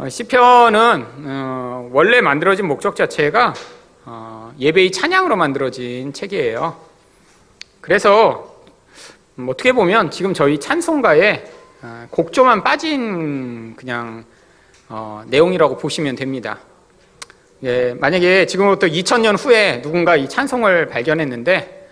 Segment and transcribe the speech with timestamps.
[0.00, 3.52] 어, 시편은 어, 원래 만들어진 목적 자체가
[4.06, 6.74] 어, 예배의 찬양으로 만들어진 책이에요.
[7.82, 8.62] 그래서
[9.38, 11.44] 음, 어떻게 보면 지금 저희 찬송가에
[11.82, 14.24] 어, 곡조만 빠진 그냥
[14.88, 16.60] 어, 내용이라고 보시면 됩니다.
[17.64, 21.88] 예, 만약에 지금부터 2000년 후에 누군가 이 찬송을 발견했는데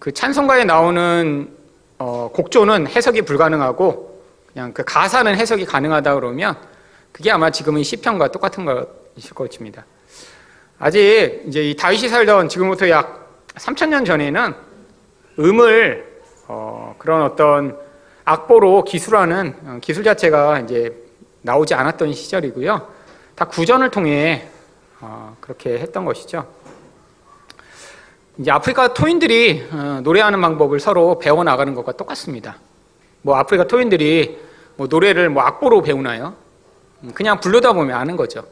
[0.00, 1.56] 그 찬송가에 나오는
[1.98, 6.71] 어, 곡조는 해석이 불가능하고 그냥 그 가사는 해석이 가능하다 그러면
[7.12, 9.84] 그게 아마 지금의 시편과 똑같은 것이실 것입니다.
[10.78, 14.54] 아직 이제 이 다윗이 살던 지금부터 약 3000년 전에는
[15.38, 16.12] 음을
[16.48, 17.78] 어, 그런 어떤
[18.24, 20.94] 악보로 기술하는 어, 기술 자체가 이제
[21.42, 22.88] 나오지 않았던 시절이고요.
[23.34, 24.48] 다 구전을 통해
[25.00, 26.46] 어, 그렇게 했던 것이죠.
[28.38, 32.56] 이제 아프리카 토인들이 어, 노래하는 방법을 서로 배워 나가는 것과 똑같습니다.
[33.20, 34.40] 뭐 아프리카 토인들이
[34.76, 36.41] 뭐 노래를 뭐 악보로 배우나요?
[37.02, 38.44] 음, 그냥 부르다 보면 아는 거죠.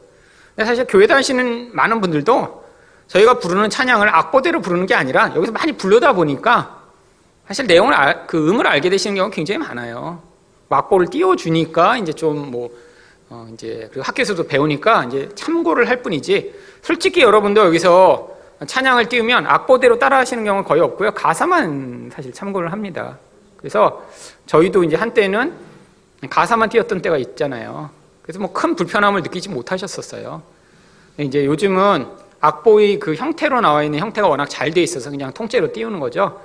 [0.55, 2.63] 근데 사실 교회 다니시는 많은 분들도
[3.07, 6.81] 저희가 부르는 찬양을 악보대로 부르는 게 아니라 여기서 많이 부르다 보니까
[7.47, 10.21] 사실 내용을 알, 그 음을 알게 되시는 경우가 굉장히 많아요.
[10.69, 12.69] 악보를 띄워주니까 이제 좀뭐
[13.29, 18.29] 어 이제 그리고 학교에서도 배우니까 이제 참고를 할 뿐이지 솔직히 여러분도 여기서
[18.65, 21.11] 찬양을 띄우면 악보대로 따라하시는 경우는 거의 없고요.
[21.11, 23.17] 가사만 사실 참고를 합니다.
[23.57, 24.05] 그래서
[24.45, 25.53] 저희도 이제 한때는
[26.29, 27.89] 가사만 띄웠던 때가 있잖아요.
[28.31, 30.41] 그래서 뭐 큰 불편함을 느끼지 못하셨었어요.
[31.17, 32.07] 이제 요즘은
[32.39, 36.41] 악보의 그 형태로 나와 있는 형태가 워낙 잘 돼 있어서 그냥 통째로 띄우는 거죠.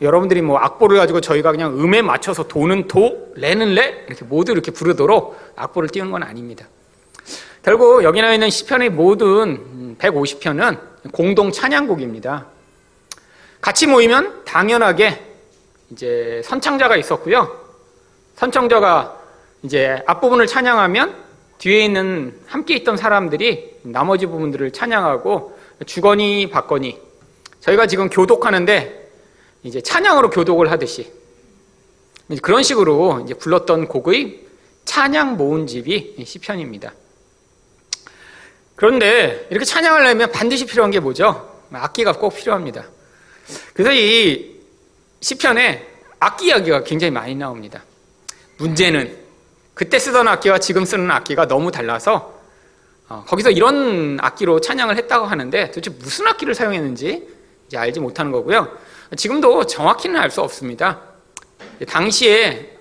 [0.00, 4.70] 여러분들이 뭐 악보를 가지고 저희가 그냥 음에 맞춰서 도는 도, 레는 레 이렇게 모두 이렇게
[4.70, 6.66] 부르도록 악보를 띄우는 건 아닙니다.
[7.64, 10.78] 결국 여기 나와 있는 시편의 모든 150편은
[11.12, 12.46] 공동 찬양곡입니다.
[13.60, 15.20] 같이 모이면 당연하게
[15.90, 17.50] 이제 선창자가 있었고요.
[18.36, 19.18] 선창자가
[19.64, 21.23] 이제 앞부분을 찬양하면
[21.64, 27.00] 뒤에 있는 함께 있던 사람들이 나머지 부분들을 찬양하고 주거니 받거니
[27.60, 29.10] 저희가 지금 교독하는데
[29.62, 31.10] 이제 찬양으로 교독을 하듯이
[32.42, 34.44] 그런 식으로 이제 불렀던 곡의
[34.84, 36.92] 찬양 모음집이 시편입니다.
[38.76, 41.62] 그런데 이렇게 찬양을 하면 반드시 필요한 게 뭐죠?
[41.72, 42.84] 악기가 꼭 필요합니다.
[43.72, 44.60] 그래서 이
[45.22, 45.88] 시편에
[46.20, 47.82] 악기 이야기가 굉장히 많이 나옵니다.
[48.58, 49.23] 문제는
[49.74, 52.32] 그때 쓰던 악기와 지금 쓰는 악기가 너무 달라서
[53.08, 57.28] 어, 거기서 이런 악기로 찬양을 했다고 하는데 도대체 무슨 악기를 사용했는지
[57.66, 58.68] 이제 알지 못하는 거고요.
[59.16, 61.00] 지금도 정확히는 알 수 없습니다.
[61.88, 62.78] 당시에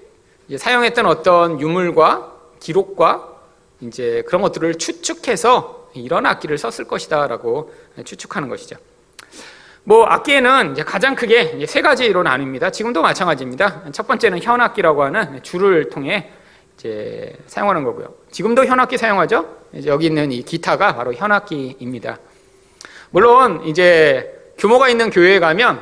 [0.56, 3.30] 사용했던 어떤 유물과 기록과
[3.82, 7.74] 이제 그런 것들을 추측해서 이런 악기를 썼을 것이다라고
[8.06, 8.78] 추측하는 것이죠.
[9.84, 12.72] 뭐 악기에는 가장 크게 세 가지로 나뉩니다.
[12.72, 13.92] 지금도 마찬가지입니다.
[13.92, 16.32] 첫 번째는 현악기라고 하는 줄을 통해
[16.78, 18.14] 이제 사용하는 거고요.
[18.32, 19.58] 지금도 현악기 사용하죠.
[19.86, 22.20] 여기 있는 이 기타가 바로 현악기입니다.
[23.12, 25.82] 물론 이제 규모가 있는 교회에 가면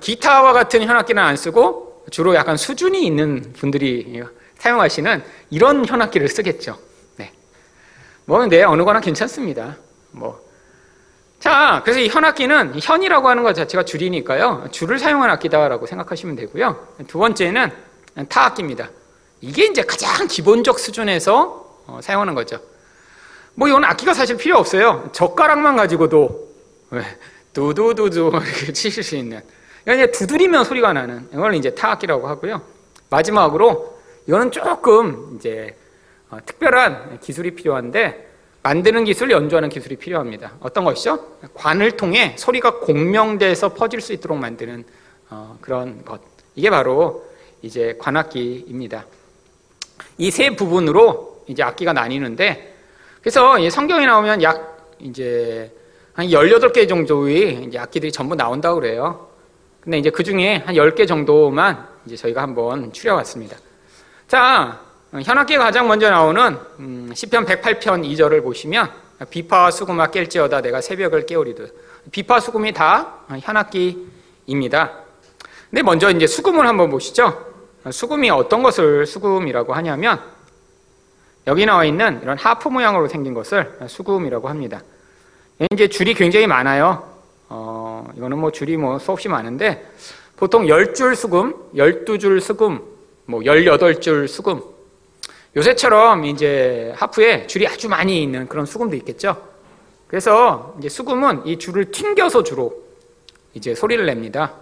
[0.00, 4.22] 기타와 같은 현악기는 안 쓰고 주로 약간 수준이 있는 분들이
[4.58, 6.78] 사용하시는 이런 현악기를 쓰겠죠.
[7.16, 7.32] 네.
[8.24, 9.76] 뭐 근데 어느 거나 괜찮습니다.
[10.10, 10.40] 뭐.
[11.38, 14.68] 자, 그래서 이 현악기는 현이라고 하는 것 자체가 줄이니까요.
[14.70, 16.86] 줄을 사용한 악기다라고 생각하시면 되고요.
[17.08, 17.70] 두 번째는
[18.28, 18.90] 타악기입니다.
[19.42, 22.60] 이게 이제 가장 기본적 수준에서 어, 사용하는 거죠.
[23.54, 25.10] 뭐 이건 악기가 사실 필요 없어요.
[25.12, 26.48] 젓가락만 가지고도
[27.52, 29.42] 두두두두 이렇게 치실 수 있는.
[29.82, 32.62] 이제 두드리면 소리가 나는 이걸 이제 타악기라고 하고요.
[33.10, 35.76] 마지막으로 이거는 조금 이제
[36.30, 38.30] 어, 특별한 기술이 필요한데
[38.62, 40.52] 만드는 기술, 연주하는 기술이 필요합니다.
[40.60, 41.36] 어떤 것이죠?
[41.52, 44.84] 관을 통해 소리가 공명돼서 퍼질 수 있도록 만드는
[45.30, 46.20] 어, 그런 것.
[46.54, 47.26] 이게 바로
[47.60, 49.04] 이제 관악기입니다.
[50.18, 52.74] 이 세 부분으로 이제 악기가 나뉘는데
[53.20, 55.72] 그래서 성경에 나오면 약 이제
[56.14, 59.28] 한 18개 정도의 이제 악기들이 전부 나온다고 그래요.
[59.80, 63.56] 근데 이제 그 중에 한 10개 정도만 이제 저희가 한번 추려왔습니다.
[64.28, 64.80] 자,
[65.12, 68.90] 현악기가 가장 먼저 나오는 음, 시편 108편 2절을 보시면
[69.30, 71.74] 비파와 수금아 깰지어다 내가 새벽을 깨우리듯
[72.10, 74.92] 비파 수금이 다 현악기입니다.
[75.70, 77.51] 근데 먼저 이제 수금을 한번 보시죠.
[77.90, 80.20] 수금이 어떤 것을 수금이라고 하냐면
[81.46, 84.82] 여기 나와 있는 이런 하프 모양으로 생긴 것을 수금이라고 합니다.
[85.72, 87.10] 이제 줄이 굉장히 많아요.
[87.48, 89.86] 어, 이거는 뭐 줄이 뭐 수없이 많은데
[90.36, 92.80] 보통 10줄 수금, 12줄 수금,
[93.26, 94.62] 뭐 18줄 수금.
[95.54, 99.36] 요새처럼 이제 하프에 줄이 아주 많이 있는 그런 수금도 있겠죠.
[100.06, 102.82] 그래서 이제 수금은 이 줄을 튕겨서 주로
[103.54, 104.54] 이제 소리를 냅니다.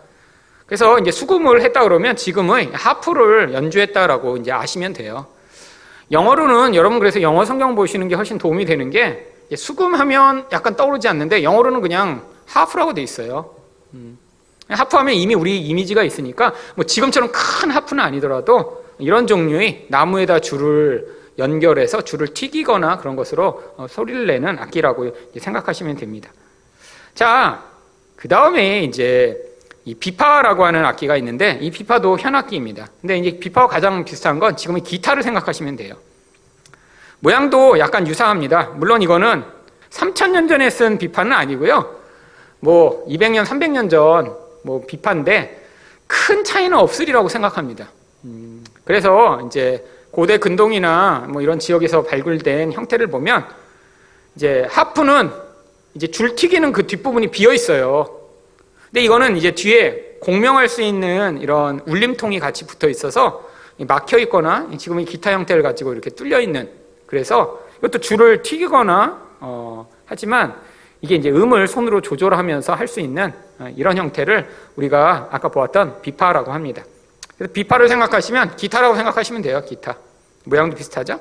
[0.71, 5.27] 그래서 이제 수금을 했다 그러면 지금의 하프를 연주했다라고 이제 아시면 돼요.
[6.13, 11.43] 영어로는 여러분 그래서 영어 성경 보시는 게 훨씬 도움이 되는 게 수금하면 약간 떠오르지 않는데
[11.43, 13.53] 영어로는 그냥 하프라고 돼 있어요.
[13.95, 14.17] 음.
[14.69, 22.03] 하프하면 이미 우리 이미지가 있으니까 뭐 지금처럼 큰 하프는 아니더라도 이런 종류의 나무에다 줄을 연결해서
[22.03, 26.31] 줄을 튀기거나 그런 것으로 어, 소리를 내는 악기라고 생각하시면 됩니다.
[27.13, 27.65] 자,
[28.15, 29.50] 그 다음에 이제
[29.85, 32.87] 이 비파라고 하는 악기가 있는데 이 비파도 현악기입니다.
[33.01, 35.95] 근데 이제 비파와 가장 비슷한 건 지금의 기타를 생각하시면 돼요.
[37.21, 38.73] 모양도 약간 유사합니다.
[38.77, 39.45] 물론 이거는
[39.91, 41.97] 3천년 전에 쓴 비파는 아니고요.
[42.61, 45.65] 뭐 200년, 300년 전 뭐 비파인데
[46.07, 47.89] 큰 차이는 없으리라고 생각합니다.
[48.25, 53.47] 음, 그래서 이제 고대 근동이나 뭐 이런 지역에서 발굴된 형태를 보면
[54.35, 55.31] 이제 하프는
[55.95, 58.20] 이제 줄 튀기는 그 뒷부분이 비어 있어요.
[58.91, 63.49] 근데 이거는 이제 뒤에 공명할 수 있는 이런 울림통이 같이 붙어 있어서
[63.79, 66.69] 막혀 있거나 지금 이 기타 형태를 가지고 이렇게 뚫려 있는
[67.07, 70.55] 그래서 이것도 줄을 튀기거나 어, 하지만
[71.01, 76.53] 이게 이제 음을 손으로 조절하면서 할 수 있는 어, 이런 형태를 우리가 아까 보았던 비파라고
[76.53, 76.83] 합니다.
[77.39, 79.63] 그래서 비파를 생각하시면 기타라고 생각하시면 돼요.
[79.67, 79.97] 기타
[80.45, 81.21] 모양도 비슷하죠.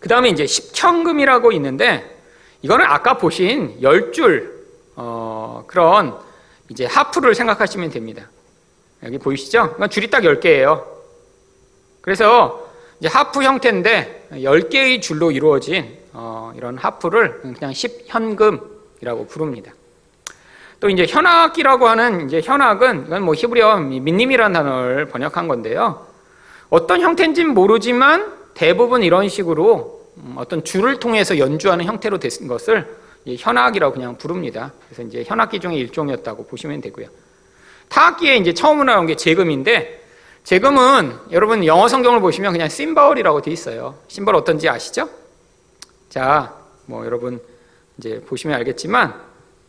[0.00, 2.18] 그 다음에 이제 십형금이라고 있는데
[2.62, 4.58] 이거는 아까 보신 열줄
[4.96, 6.18] 어, 그런
[6.70, 8.30] 이제 하프를 생각하시면 됩니다.
[9.02, 9.76] 여기 보이시죠?
[9.90, 10.84] 줄이 딱 10개예요.
[12.00, 12.70] 그래서
[13.00, 19.72] 이제 하프 형태인데 10개의 줄로 이루어진 어, 이런 하프를 그냥 10현금이라고 부릅니다.
[20.78, 26.06] 또 이제 현악이라고 하는 이제 현악은 이건 뭐 히브리어 민님이라는 단어를 번역한 건데요.
[26.70, 32.96] 어떤 형태인지는 모르지만 대부분 이런 식으로 음, 어떤 줄을 통해서 연주하는 형태로 된 것을
[33.26, 34.72] 현악이라고 그냥 부릅니다.
[34.86, 37.08] 그래서 이제 현악기 중에 일종이었다고 보시면 되고요.
[37.88, 40.00] 타악기에 이제 처음으로 나온 게 재금인데
[40.44, 43.98] 재금은 여러분 영어 성경을 보시면 그냥 심벌이라고 돼 있어요.
[44.08, 45.08] 심벌 어떤지 아시죠?
[46.08, 46.54] 자,
[46.86, 47.40] 뭐 여러분
[47.98, 49.14] 이제 보시면 알겠지만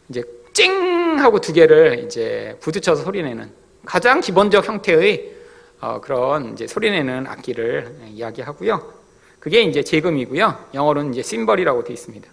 [0.09, 0.23] 이제
[0.53, 3.51] 찡 하고 두 개를 이제 부딪혀서 소리내는
[3.85, 5.35] 가장 기본적 형태의
[5.81, 8.93] 어, 그런 이제 소리내는 악기를 이야기하고요.
[9.39, 10.69] 그게 이제 재금이고요.
[10.75, 12.29] 영어로는 이제 심벌이라고 돼 있습니다.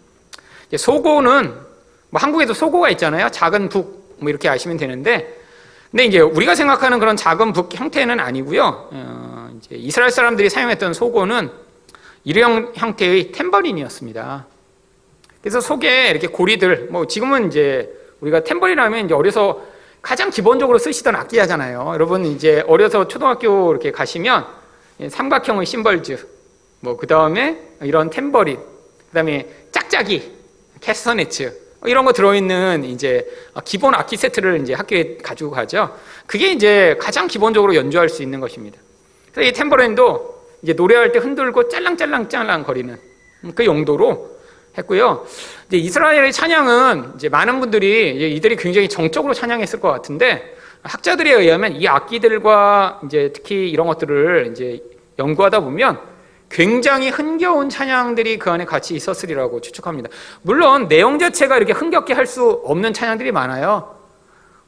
[0.77, 1.55] 소고는
[2.11, 3.31] 뭐 한국에도 소고가 있잖아요.
[3.31, 5.37] 작은 북 뭐 이렇게 아시면 되는데
[5.91, 8.89] 근데 이제 우리가 생각하는 그런 작은 북 형태는 아니고요.
[8.93, 11.51] 어, 이제 이스라엘 사람들이 사용했던 소고는
[12.25, 14.47] 일회용 형태의 탬버린이었습니다.
[15.41, 17.91] 그래서 속에 이렇게 고리들 뭐 지금은 이제
[18.21, 19.63] 우리가 탬버린 하면 이제 어려서
[20.03, 21.91] 가장 기본적으로 쓰시던 악기 하잖아요.
[21.95, 24.47] 여러분 이제 어려서 초등학교 이렇게 가시면
[25.09, 26.27] 삼각형의 심벌즈
[26.81, 30.38] 뭐 그 다음에 이런 탬버린 그 다음에 짝짝이
[30.81, 33.27] 캐스터네츠 이런 거 들어있는 이제
[33.65, 35.97] 기본 악기 세트를 이제 학교에 가지고 가죠.
[36.27, 38.79] 그게 이제 가장 기본적으로 연주할 수 있는 것입니다.
[39.33, 42.99] 그래서 이 탬버린도 이제 노래할 때 흔들고 짤랑짤랑짤랑 거리는
[43.55, 44.39] 그 용도로
[44.77, 45.27] 했고요.
[45.69, 51.87] 이제 이스라엘의 찬양은 이제 많은 분들이 이들이 굉장히 정적으로 찬양했을 것 같은데 학자들에 의하면 이
[51.87, 54.83] 악기들과 이제 특히 이런 것들을 이제
[55.19, 56.01] 연구하다 보면
[56.51, 60.09] 굉장히 흥겨운 찬양들이 그 안에 같이 있었으리라고 추측합니다.
[60.43, 63.97] 물론 내용 자체가 이렇게 흥겹게 할 수 없는 찬양들이 많아요.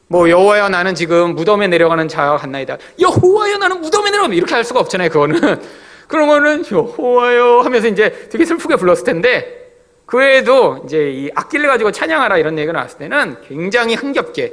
[0.08, 2.78] 뭐 여호와여 나는 지금 무덤에 내려가는 자와 같나이다.
[2.98, 5.10] 여호와여 나는 무덤에 내려가 이렇게 할 수가 없잖아요.
[5.10, 5.60] 그거는
[6.08, 9.72] 그런 거는 여호와여 하면서 이제 되게 슬프게 불렀을 텐데
[10.06, 14.52] 그 외에도 이제 이 악기를 가지고 찬양하라 이런 얘기가 나왔을 때는 굉장히 흥겹게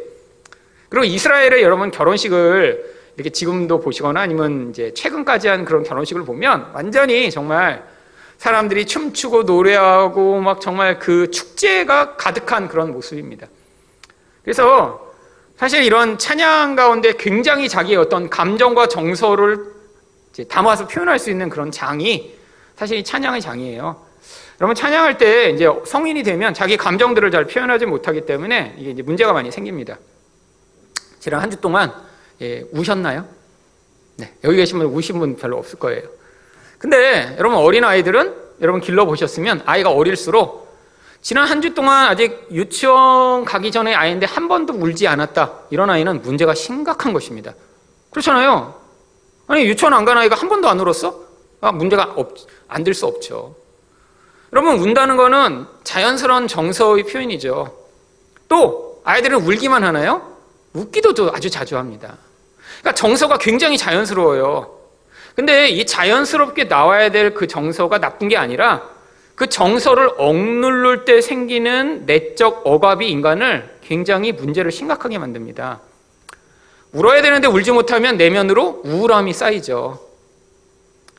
[0.90, 7.32] 그리고 이스라엘의 여러분 결혼식을 이렇게 지금도 보시거나 아니면 이제 최근까지 한 그런 결혼식을 보면 완전히
[7.32, 7.84] 정말
[8.38, 13.48] 사람들이 춤추고 노래하고 막 정말 그 축제가 가득한 그런 모습입니다.
[14.44, 15.12] 그래서
[15.58, 19.66] 사실 이런 찬양 가운데 굉장히 자기의 어떤 감정과 정서를
[20.48, 22.38] 담아서 표현할 수 있는 그런 장이
[22.76, 24.06] 사실 이 찬양의 장이에요.
[24.62, 29.34] 여러분 찬양할 때 이제 성인이 되면 자기 감정들을 잘 표현하지 못하기 때문에 이게 이제 문제가
[29.34, 29.98] 많이 생깁니다.
[31.20, 32.07] 지난 한 주 동안
[32.42, 33.26] 예, 우셨나요?
[34.18, 36.04] 네, 여기 계신 분 우신 분 별로 없을 거예요.
[36.78, 40.68] 근데 여러분 어린 아이들은 여러분 길러 보셨으면 아이가 어릴수록
[41.22, 45.62] 지난 한 주 동안 아직 유치원 가기 전에 아이인데 한 번도 울지 않았다.
[45.72, 47.54] 이런 아이는 문제가 심각한 것입니다.
[48.12, 48.80] 그렇잖아요.
[49.48, 51.26] 아니 유치원 안 간 아이가 한 번도 안 울었어?
[51.62, 52.16] 아, 문제가
[52.68, 53.56] 안 될 수 없죠.
[54.54, 57.76] 여러분 운다는 거는 자연스러운 정서의 표현이죠.
[58.48, 60.38] 또 아이들은 울기만 하나요?
[60.74, 62.18] 웃기도 아주 자주 합니다.
[62.80, 64.76] 그러니까 정서가 굉장히 자연스러워요.
[65.36, 68.84] 근데 이 자연스럽게 나와야 될 그 정서가 나쁜 게 아니라
[69.36, 75.80] 그 정서를 억누를 때 생기는 내적 억압이 인간을 굉장히 문제를 심각하게 만듭니다.
[76.94, 80.00] 울어야 되는데 울지 못하면 내면으로 우울함이 쌓이죠.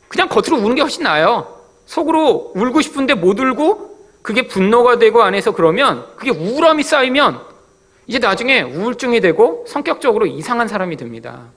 [0.09, 1.61] 그냥 겉으로 우는 게 훨씬 나아요.
[1.87, 7.41] 속으로 울고 싶은데 못 울고 그게 분노가 되고 안에서 그러면 그게 우울함이 쌓이면
[8.09, 11.53] 이제 나중에 우울증이 되고 성격적으로 이상한 사람이 됩니다.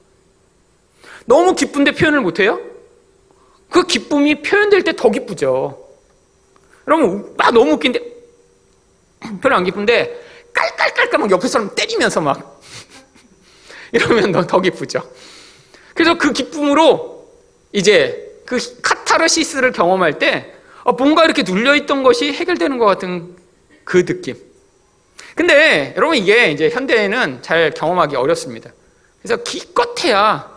[1.25, 2.60] 너무 기쁜데 표현을 못해요?
[3.70, 5.88] 그 기쁨이 표현될 때 더 기쁘죠.
[6.88, 8.01] 여러분, 막 너무 웃긴데,
[9.41, 12.60] 별로 안 기쁜데, 깔깔깔깔 막 옆에 사람 때리면서 막,
[13.93, 15.01] 이러면 더, 더 기쁘죠.
[15.93, 17.29] 그래서 그 기쁨으로
[17.72, 20.53] 이제 그 카타르시스를 경험할 때
[20.84, 23.38] 어, 뭔가 이렇게 눌려있던 것이 해결되는 것 같은
[23.86, 24.50] 그 느낌.
[25.35, 28.71] 근데 여러분 이게 이제 현대에는 잘 경험하기 어렵습니다.
[29.21, 30.50] 그래서 기껏해야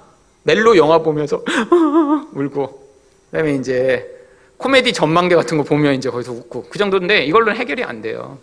[0.42, 1.42] 멜로 영화 보면서
[2.32, 2.88] 울고
[3.30, 4.10] 그다음에 이제
[4.56, 8.38] 코미디 전망대 같은 거 보면 이제 거기서 웃고 그 정도인데 이걸로는 해결이 안 돼요.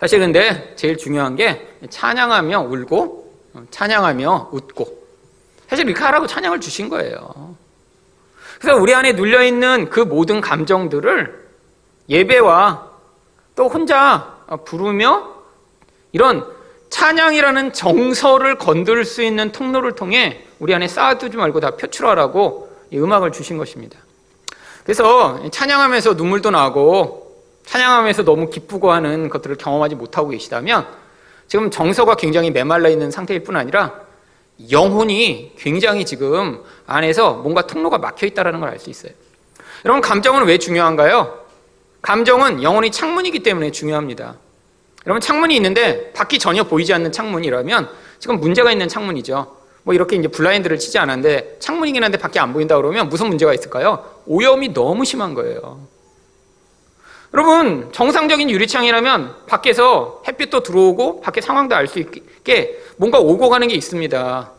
[0.00, 3.32] 사실 근데 제일 중요한 게 찬양하며 울고
[3.70, 5.04] 찬양하며 웃고
[5.68, 7.56] 사실 이렇게 하라고 찬양을 주신 거예요.
[8.60, 11.44] 그래서 우리 안에 눌려 있는 그 모든 감정들을
[12.08, 12.90] 예배와
[13.56, 14.33] 또 혼자
[14.64, 15.28] 부르며
[16.12, 16.46] 이런
[16.90, 23.32] 찬양이라는 정서를 건들 수 있는 통로를 통해 우리 안에 쌓아두지 말고 다 표출하라고 이 음악을
[23.32, 23.98] 주신 것입니다.
[24.84, 30.86] 그래서 찬양하면서 눈물도 나고 찬양하면서 너무 기쁘고 하는 것들을 경험하지 못하고 계시다면
[31.48, 33.94] 지금 정서가 굉장히 메말라 있는 상태일 뿐 아니라
[34.70, 39.12] 영혼이 굉장히 지금 안에서 뭔가 통로가 막혀 있다는 걸 알 수 있어요.
[39.84, 41.43] 여러분, 감정은 왜 중요한가요?
[42.04, 44.36] 감정은 영혼이 창문이기 때문에 중요합니다.
[45.06, 49.56] 여러분, 창문이 있는데 밖이 전혀 보이지 않는 창문이라면 지금 문제가 있는 창문이죠.
[49.84, 54.04] 뭐 이렇게 이제 블라인드를 치지 않았는데 창문이긴 한데 밖에 안 보인다 그러면 무슨 문제가 있을까요?
[54.26, 55.80] 오염이 너무 심한 거예요.
[57.32, 63.74] 여러분, 정상적인 유리창이라면 밖에서 햇빛도 들어오고 밖에 상황도 알 수 있게 뭔가 오고 가는 게
[63.74, 64.50] 있습니다.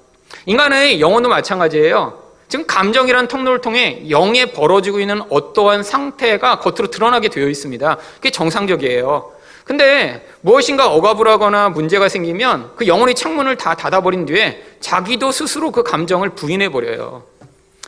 [0.47, 2.24] 인간의 영혼도 마찬가지예요.
[2.55, 7.97] 지금 감정이라는 통로를 통해 영에 벌어지고 있는 어떠한 상태가 겉으로 드러나게 되어 있습니다.
[8.15, 9.33] 그게 정상적이에요.
[9.65, 15.83] 근데 무엇인가 억압을 하거나 문제가 생기면 그 영혼의 창문을 다 닫아버린 뒤에 자기도 스스로 그
[15.83, 17.23] 감정을 부인해버려요.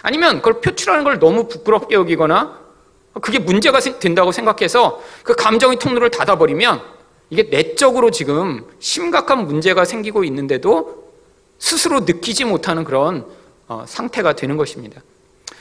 [0.02, 2.60] 아니면 그걸 표출하는 걸 너무 부끄럽게 여기거나
[3.22, 6.82] 그게 문제가 된다고 생각해서 그 감정의 통로를 닫아버리면
[7.30, 11.08] 이게 내적으로 지금 심각한 문제가 생기고 있는데도
[11.58, 13.37] 스스로 느끼지 못하는 그런 어,
[13.86, 15.02] 상태가 되는 것입니다.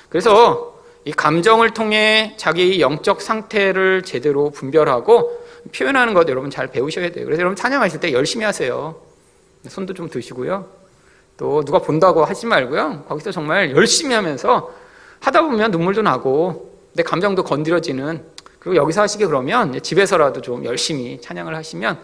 [0.08, 7.24] 그래서 이 감정을 통해 자기의 영적 상태를 제대로 분별하고 표현하는 것 여러분 잘 배우셔야 돼요.
[7.24, 9.00] 그래서 여러분 찬양하실 때 열심히 하세요.
[9.68, 10.68] 손도 좀 드시고요.
[11.36, 13.04] 또 누가 본다고 하지 말고요.
[13.08, 14.72] 거기서 정말 열심히 하면서
[15.20, 18.24] 하다 보면 눈물도 나고 내 감정도 건드려지는
[18.58, 21.98] 그리고 여기서 하시게 그러면 집에서라도 좀 열심히 찬양을 하시면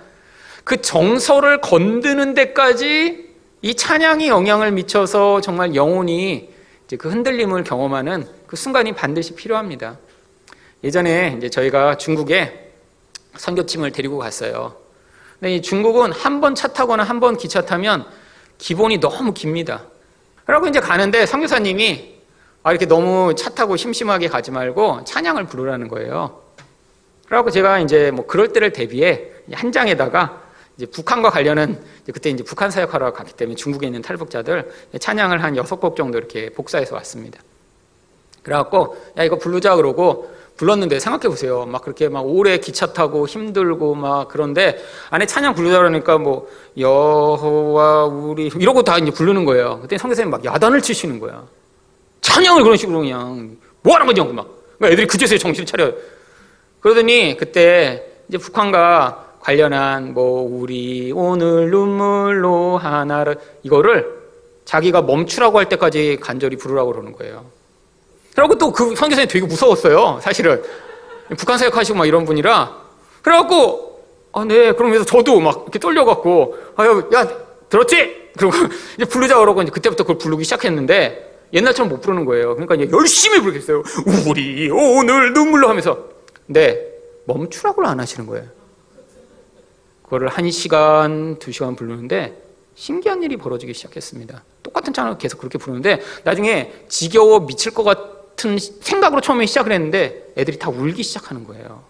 [0.64, 3.31] 그 정서를 건드는 데까지
[3.62, 6.50] 이 찬양이 영향을 미쳐서 정말 영혼이
[6.87, 9.99] 이제 그 흔들림을 경험하는 그 순간이 반드시 필요합니다.
[10.83, 12.73] 예전에 이제 저희가 중국에
[13.37, 14.75] 선교팀을 데리고 갔어요.
[15.38, 18.04] 근데 이 중국은 한 번 차 타거나 한 번 기차 타면
[18.59, 19.85] 기본이 너무 깁니다.
[20.45, 22.12] 그러고 이제 가는데 선교사님이
[22.64, 26.42] 아, 이렇게 너무 차 타고 심심하게 가지 말고 찬양을 부르라는 거예요.
[27.26, 30.41] 그래갖고 제가 이제 뭐 그럴 때를 대비해 한 장에다가
[30.82, 35.56] 이제 북한과 관련은 이제 그때 이제 북한 사역하러 갔기 때문에 중국에 있는 탈북자들 찬양을 한
[35.56, 37.40] 여섯 곡 정도 이렇게 복사해서 왔습니다.
[38.42, 41.66] 그래갖고 야 이거 부르자 그러고 불렀는데 생각해 보세요.
[41.66, 48.06] 막 그렇게 막 오래 기차 타고 힘들고 막 그런데 안에 찬양 부르자 그러니까 뭐 여호와
[48.06, 49.78] 우리 이러고 다 이제 부르는 거예요.
[49.82, 51.46] 그때 성교사님 막 야단을 치시는 거야.
[52.22, 54.48] 찬양을 그런 식으로 그냥 뭐 하는 거지 막.
[54.78, 55.92] 그러니까 애들이 그제서야 정신 차려.
[56.80, 64.22] 그러더니 그때 이제 북한과 관련한 뭐 우리 오늘 눈물로 하나를 이거를
[64.64, 67.44] 자기가 멈추라고 할 때까지 간절히 부르라고 그러는 거예요.
[68.34, 70.20] 그리고 또 그 선교사님 되게 무서웠어요.
[70.22, 70.62] 사실은
[71.37, 72.76] 북한 사역하시고 막 이런 분이라
[73.22, 73.90] 그래갖고
[74.34, 77.28] 아 네 그러면서 저도 막 이렇게 떨려갖고 아유 야
[77.68, 78.30] 들었지?
[78.38, 78.52] 그리고
[78.96, 82.54] 이제 부르자 그러고 이제 그때부터 그걸 부르기 시작했는데 옛날처럼 못 부르는 거예요.
[82.54, 83.82] 그러니까 이제 열심히 부르겠어요.
[84.28, 85.99] 우리 오늘 눈물로 하면서
[86.46, 86.92] 근데
[87.26, 88.46] 멈추라고를 안 하시는 거예요.
[90.12, 92.37] 그거를 한 시간, 두 시간 부르는데
[92.75, 94.45] 신기한 일이 벌어지기 시작했습니다.
[94.62, 100.59] 똑같은 찬을 계속 그렇게 부르는데 나중에 지겨워 미칠 것 같은 생각으로 처음에 시작을 했는데 애들이
[100.59, 101.83] 다 울기 시작하는 거예요.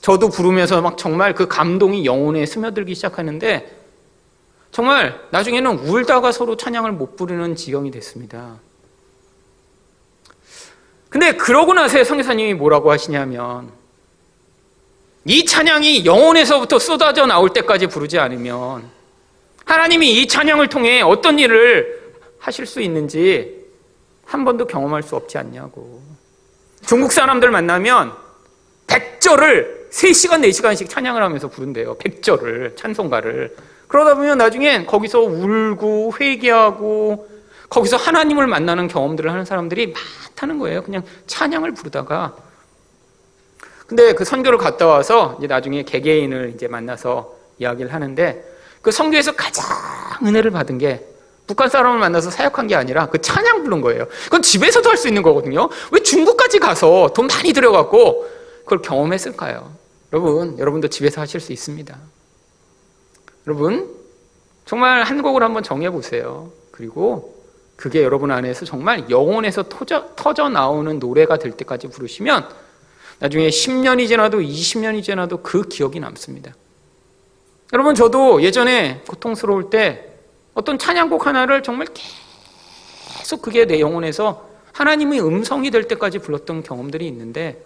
[0.00, 3.84] 저도 부르면서 막 정말 그 감동이 영혼에 스며들기 시작하는데
[4.72, 8.56] 정말 나중에는 울다가 서로 찬양을 못 부르는 지경이 됐습니다.
[11.10, 13.70] 근데 그러고 나서 성교사님이 뭐라고 하시냐면
[15.26, 18.88] 이 찬양이 영혼에서부터 쏟아져 나올 때까지 부르지 않으면
[19.64, 23.66] 하나님이 이 찬양을 통해 어떤 일을 하실 수 있는지
[24.24, 26.00] 한 번도 경험할 수 없지 않냐고.
[26.86, 28.12] 중국 사람들 만나면
[28.86, 31.96] 100절을 3시간, 4시간씩 찬양을 하면서 부른대요.
[31.98, 33.56] 100절을, 찬송가를.
[33.88, 37.28] 그러다 보면 나중엔 거기서 울고 회개하고
[37.68, 40.82] 거기서 하나님을 만나는 경험들을 하는 사람들이 많다는 거예요.
[40.82, 42.36] 그냥 찬양을 부르다가.
[43.86, 48.44] 근데 그 선교를 갔다 와서 이제 나중에 개개인을 이제 만나서 이야기를 하는데
[48.82, 49.64] 그 선교에서 가장
[50.24, 51.06] 은혜를 받은 게
[51.46, 54.06] 북한 사람을 만나서 사역한 게 아니라 그 찬양 부른 거예요.
[54.24, 55.68] 그건 집에서도 할 수 있는 거거든요.
[55.92, 58.26] 왜 중국까지 가서 돈 많이 들여갖고
[58.64, 59.72] 그걸 경험했을까요?
[60.12, 61.96] 여러분, 여러분도 집에서 하실 수 있습니다.
[63.46, 63.94] 여러분,
[64.64, 66.50] 정말 한 곡을 한번 정해보세요.
[66.72, 67.36] 그리고
[67.76, 72.48] 그게 여러분 안에서 정말 영혼에서 터져, 터져 나오는 노래가 될 때까지 부르시면
[73.18, 76.54] 나중에 10년이 지나도 20년이 지나도 그 기억이 남습니다.
[77.72, 80.12] 여러분, 저도 예전에 고통스러울 때
[80.54, 81.86] 어떤 찬양곡 하나를 정말
[83.18, 87.62] 계속 그게 내 영혼에서 하나님의 음성이 될 때까지 불렀던 경험들이 있는데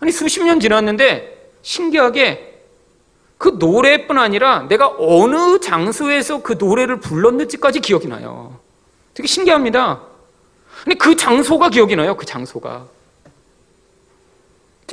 [0.00, 2.62] 아니 수십 년 지났는데 신기하게
[3.38, 8.58] 그 노래뿐 아니라 내가 어느 장소에서 그 노래를 불렀는지까지 기억이 나요.
[9.12, 10.00] 되게 신기합니다.
[10.86, 12.16] 아니 그 장소가 기억이 나요.
[12.16, 12.86] 그 장소가.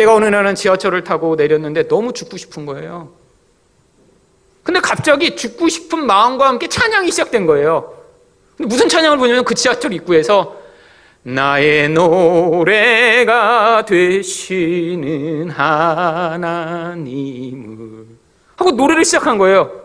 [0.02, 3.12] 제가 어느 날은 지하철을 타고 내렸는데 너무 죽고 싶은 거예요.
[4.64, 7.94] 근데 갑자기 죽고 싶은 마음과 함께 찬양이 시작된 거예요.
[8.58, 10.60] 근데 무슨 찬양을 부르냐면 그 지하철 입구에서
[11.22, 16.88] 나의 노래가 되시는 하나님을
[18.56, 19.84] 하고 노래를 시작한 거예요.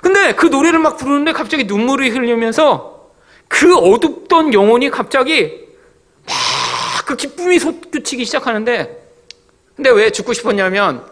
[0.00, 3.10] 근데 그 노래를 막 부르는데 갑자기 눈물이 흘리면서
[3.48, 5.64] 그 어둡던 영혼이 갑자기
[6.24, 6.54] 막
[7.04, 9.03] 그 기쁨이 솟구치기 시작하는데
[9.76, 11.04] 근데 왜 죽고 싶었냐면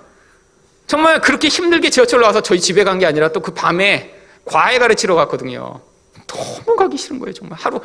[0.86, 4.14] 정말 그렇게 힘들게 지하철로 와서 저희 집에 간 게 아니라 또 그 밤에
[4.44, 5.80] 과외 가르치러 갔거든요.
[6.26, 7.58] 너무 가기 싫은 거예요, 정말.
[7.58, 7.80] 하루,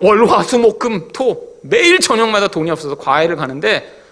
[0.00, 1.58] 월, 화, 수, 목, 금, 토.
[1.62, 4.02] 매일 저녁마다 돈이 없어서 과외를 가는데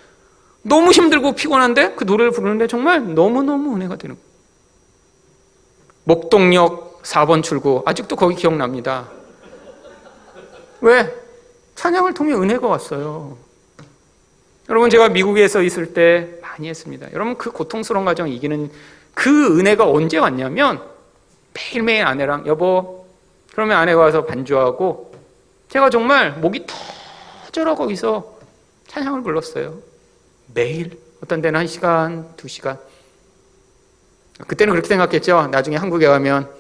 [0.63, 4.17] 너무 힘들고 피곤한데 그 노래를 부르는데 정말 너무너무 은혜가 되는.
[6.05, 7.83] 목동역 4번 출구.
[7.87, 9.09] 아직도 거기 기억납니다.
[10.81, 11.13] 왜?
[11.77, 13.37] 찬양을 통해 은혜가 왔어요.
[14.69, 17.13] 여러분, 제가 미국에서 있을 때 많이 했습니다.
[17.13, 18.71] 여러분, 그 고통스러운 과정 이기는
[19.15, 20.83] 그 은혜가 언제 왔냐면
[21.55, 23.07] 매일매일 아내랑 여보,
[23.53, 25.15] 그러면 아내가 와서 반주하고
[25.69, 26.67] 제가 정말 목이
[27.47, 28.39] 터져라 거기서
[28.89, 29.79] 찬양을 불렀어요.
[30.53, 30.99] 매일.
[31.23, 32.79] 어떤 데는 한 시간, 두 시간.
[34.47, 35.49] 그때는 그렇게 생각했죠.
[35.51, 36.51] 나중에 한국에 가면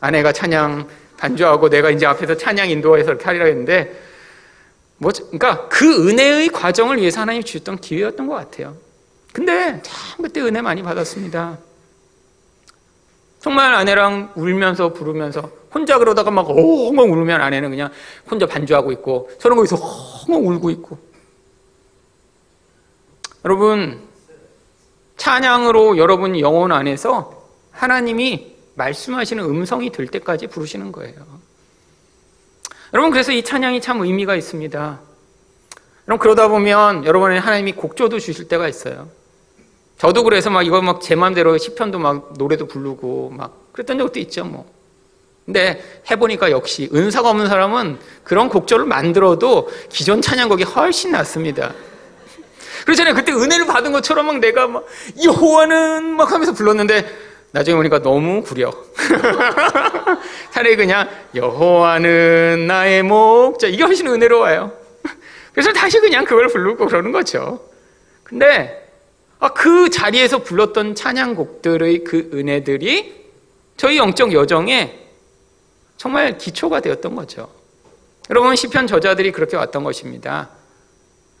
[0.00, 4.07] 아내가 찬양 반주하고 내가 이제 앞에서 찬양 인도해서 이렇게 하리라 했는데
[4.98, 8.76] 뭐, 그러니까 그 은혜의 과정을 위해서 하나님 주셨던 기회였던 것 같아요.
[9.32, 11.58] 근데 참 그때 은혜 많이 받았습니다.
[13.40, 17.90] 정말 아내랑 울면서 부르면서 혼자 그러다가 막 엉엉 울면 아내는 그냥
[18.28, 20.98] 혼자 반주하고 있고 저는 거기서 엉엉 울고 있고
[23.44, 24.00] 여러분
[25.16, 31.37] 찬양으로 여러분 영혼 안에서 하나님이 말씀하시는 음성이 될 때까지 부르시는 거예요.
[32.94, 35.00] 여러분 그래서 이 찬양이 참 의미가 있습니다.
[36.08, 39.08] 여러분 그러다 보면 여러분의 하나님이 곡조도 주실 때가 있어요.
[39.98, 44.44] 저도 그래서 막 이거 막 제 마음대로 시편도 막 노래도 부르고 막 그랬던 적도 있죠
[44.44, 44.70] 뭐.
[45.44, 51.74] 근데 해보니까 역시 은사가 없는 사람은 그런 곡조를 만들어도 기존 찬양곡이 훨씬 낫습니다.
[52.84, 53.14] 그렇잖아요.
[53.14, 54.86] 그때 은혜를 받은 것처럼 막 내가 막
[55.22, 58.70] 여호와는 막 하면서 불렀는데 나중에 보니까 너무 구려.
[60.52, 64.72] 차라리 그냥 여호와는 나의 목자 이게 훨씬 은혜로워요.
[65.52, 67.60] 그래서 다시 그냥 그걸 부르고 그러는 거죠.
[68.22, 68.86] 근데
[69.40, 73.28] 아, 그 자리에서 불렀던 찬양곡들의 그 은혜들이
[73.76, 75.06] 저희 영적 여정에
[75.96, 77.48] 정말 기초가 되었던 거죠.
[78.30, 80.50] 여러분 시편 저자들이 그렇게 왔던 것입니다.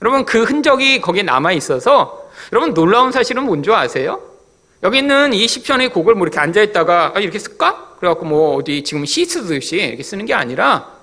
[0.00, 4.22] 여러분 그 흔적이 거기에 남아 있어서 여러분 놀라운 사실은 뭔지 아세요?
[4.82, 7.96] 여기 있는 이 시편의 곡을 뭐 이렇게 앉아 있다가 아, 이렇게 쓸까?
[7.98, 10.98] 그래갖고 뭐 어디 지금 시 쓰듯이 이렇게 쓰는 게 아니라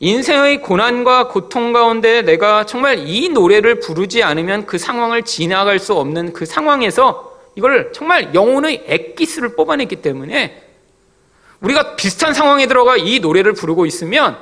[0.00, 6.32] 인생의 고난과 고통 가운데 내가 정말 이 노래를 부르지 않으면 그 상황을 지나갈 수 없는
[6.32, 10.62] 그 상황에서 이걸 정말 영혼의 액기스를 뽑아냈기 때문에
[11.60, 14.38] 우리가 비슷한 상황에 들어가 이 노래를 부르고 있으면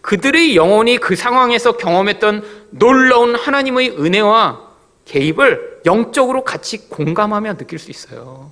[0.00, 4.73] 그들의 영혼이 그 상황에서 경험했던 놀라운 하나님의 은혜와
[5.04, 8.50] 개입을 영적으로 같이 공감하며 느낄 수 있어요.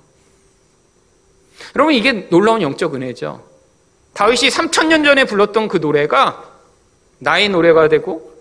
[1.75, 3.43] 여러분 이게 놀라운 영적 은혜죠.
[4.13, 6.43] 다윗이 3천년 전에 불렀던 그 노래가
[7.19, 8.31] 나의 노래가 되고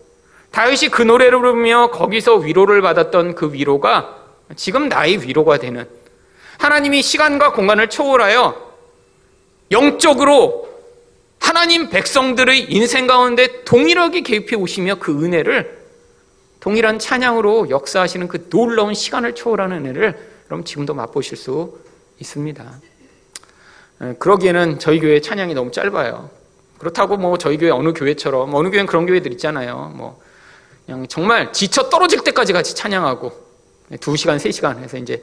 [0.51, 4.19] 다윗이 그 노래를 부르며 거기서 위로를 받았던 그 위로가
[4.57, 5.89] 지금 나의 위로가 되는
[6.59, 8.73] 하나님이 시간과 공간을 초월하여
[9.71, 10.69] 영적으로
[11.41, 15.82] 하나님 백성들의 인생 가운데 동일하게 개입해 오시며 그 은혜를
[16.63, 20.17] 동일한 찬양으로 역사하시는 그 놀라운 시간을 초월하는 은혜를
[20.49, 21.77] 여러분 지금도 맛보실 수
[22.21, 22.65] 있습니다.
[24.03, 26.31] 예, 그러기에는 저희 교회 찬양이 너무 짧아요.
[26.79, 29.93] 그렇다고 뭐 저희 교회 어느 교회처럼 어느 교회는 그런 교회들 있잖아요.
[29.97, 30.21] 뭐
[30.87, 33.33] 그냥 정말 지쳐 떨어질 때까지 같이 찬양하고
[33.99, 35.21] 두 시간 세 시간 해서 이제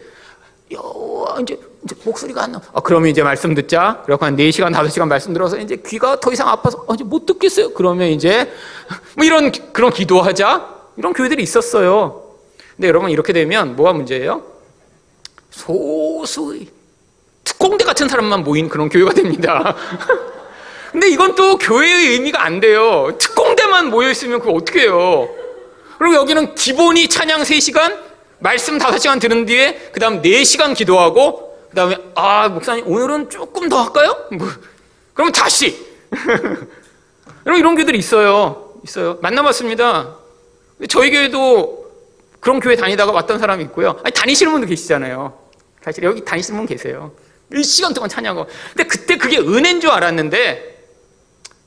[0.74, 2.62] 여 이제, 이제 목소리가 안 나.
[2.74, 4.02] 아, 그러면 이제 말씀 듣자.
[4.04, 7.74] 그래갖고 한 4시간, 5시간 말씀 들어서 이제 귀가 더 이상 아파서 아, 이제 못 듣겠어요.
[7.74, 8.52] 그러면 이제
[9.16, 10.79] 뭐 이런 그런 기도하자.
[11.00, 12.36] 이런 교회들이 있었어요.
[12.76, 14.44] 근데 여러분 이렇게 되면 뭐가 문제예요?
[15.50, 16.68] 소수의
[17.46, 19.76] 특공대 같은 사람만 모인 그런 교회가 됩니다.
[20.92, 23.16] 근데 이건 또 교회의 의미가 안 돼요.
[23.18, 25.30] 특공대만 모여 있으면 그거 어떻게 해요?
[25.98, 27.98] 그리고 여기는 기본이 찬양 3시간,
[28.40, 33.84] 말씀 5시간 들은 뒤에 그 다음 4시간 기도하고 그 다음에 아 목사님 오늘은 조금 더
[33.84, 34.18] 할까요?
[34.32, 34.48] 뭐,
[35.14, 35.88] 그러면 다시
[37.46, 38.74] 여러분 이런 교회들이 있어요.
[38.84, 39.18] 있어요.
[39.22, 40.19] 만나봤습니다.
[40.88, 41.90] 저희 교회도
[42.40, 44.00] 그런 교회 다니다가 왔던 사람이 있고요.
[44.04, 45.38] 아니, 다니시는 분도 계시잖아요.
[45.82, 47.12] 사실 여기 다니시는 분 계세요.
[47.52, 48.50] 1시간 동안 찬양하고.
[48.70, 50.78] 근데 그때 그게 은혜인 줄 알았는데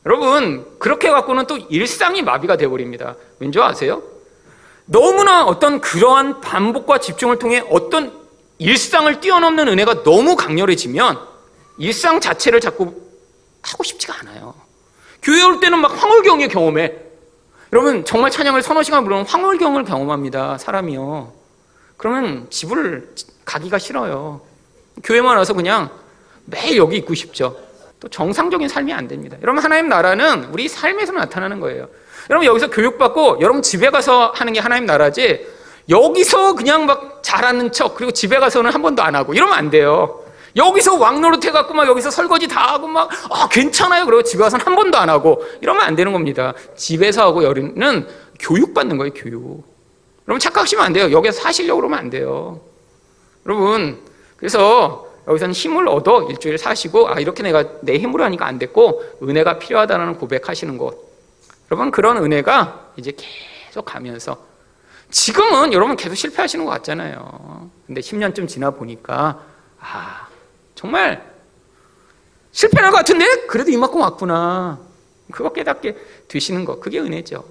[0.07, 3.17] 여러분 그렇게 갖고는 또 일상이 마비가 되어버립니다.
[3.39, 4.03] 왠지 아세요?
[4.85, 8.13] 너무나 어떤 그러한 반복과 집중을 통해 어떤
[8.59, 11.19] 일상을 뛰어넘는 은혜가 너무 강렬해지면
[11.79, 12.95] 일상 자체를 자꾸
[13.63, 14.55] 하고 싶지가 않아요.
[15.23, 16.99] 교회 올 때는 막 황홀경의 경험에
[17.73, 20.59] 여러분 정말 찬양을 서너 시간 부르면 황홀경을 경험합니다.
[20.59, 21.33] 사람이요.
[21.97, 23.15] 그러면 집을
[23.47, 24.43] 가기가 싫어요.
[25.03, 25.89] 교회만 와서 그냥
[26.45, 27.57] 매일 여기 있고 싶죠.
[27.99, 29.39] 또 정상적인 삶이 안 됩니다.
[29.43, 31.89] 여러분 하나님 나라는 우리 삶에서 나타나는 거예요.
[32.29, 35.47] 여러분 여기서 교육받고 여러분 집에 가서 하는 게 하나님 나라지
[35.89, 40.23] 여기서 그냥 막 잘하는 척 그리고 집에 가서는 한 번도 안 하고 이러면 안 돼요.
[40.57, 44.05] 여기서 왕노릇 해갖고 막 여기서 설거지 다 하고 막, 아, 괜찮아요.
[44.05, 46.55] 그리고 집에 가서는 한 번도 안 하고 이러면 안 되는 겁니다.
[46.77, 48.07] 집에서 하고 여기는
[48.39, 49.65] 교육받는 거예요, 교육.
[50.29, 51.11] 여러분 착각하시면 안 돼요.
[51.11, 52.61] 여기서 사시려고 그러면 안 돼요.
[53.47, 53.99] 여러분,
[54.37, 59.59] 그래서 여기서는 힘을 얻어 일주일 사시고, 아, 이렇게 내가 내 힘으로 하니까 안 됐고, 은혜가
[59.59, 60.97] 필요하다는 고백하시는 것.
[61.71, 64.37] 여러분, 그런 은혜가 이제 계속 가면서,
[65.11, 67.71] 지금은 여러분 계속 실패하시는 것 같잖아요.
[67.87, 69.41] 근데 10년쯤 지나 보니까,
[69.81, 70.27] 아,
[70.83, 71.33] 정말
[72.51, 74.79] 실패한 것 같은데 그래도 이만큼 왔구나.
[75.31, 75.97] 그거 깨닫게
[76.29, 77.43] 되시는 거 그게 은혜죠.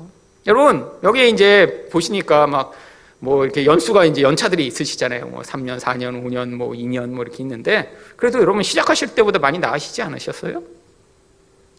[0.45, 2.91] 여러분 여기에 이제 보시니까 막
[3.21, 5.27] 뭐 이렇게 연수가 이제 연차들이 있으시잖아요.
[5.27, 10.01] 뭐 3년, 4년, 5년, 뭐 2년 뭐 이렇게 있는데 그래도 여러분 시작하실 때보다 많이 나으시지
[10.01, 10.63] 않으셨어요?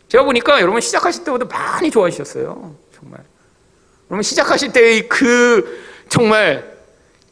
[0.09, 2.77] 제가 보니까 여러분 시작하실 때보다 많이 좋아하셨어요.
[2.95, 3.25] 정말.
[4.09, 6.72] 여러분 시작하실 때의 그 정말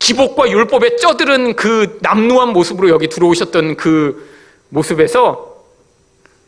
[0.00, 4.28] 기복과 율법에 쩌들은 그 남루한 모습으로 여기 들어오셨던 그
[4.70, 5.64] 모습에서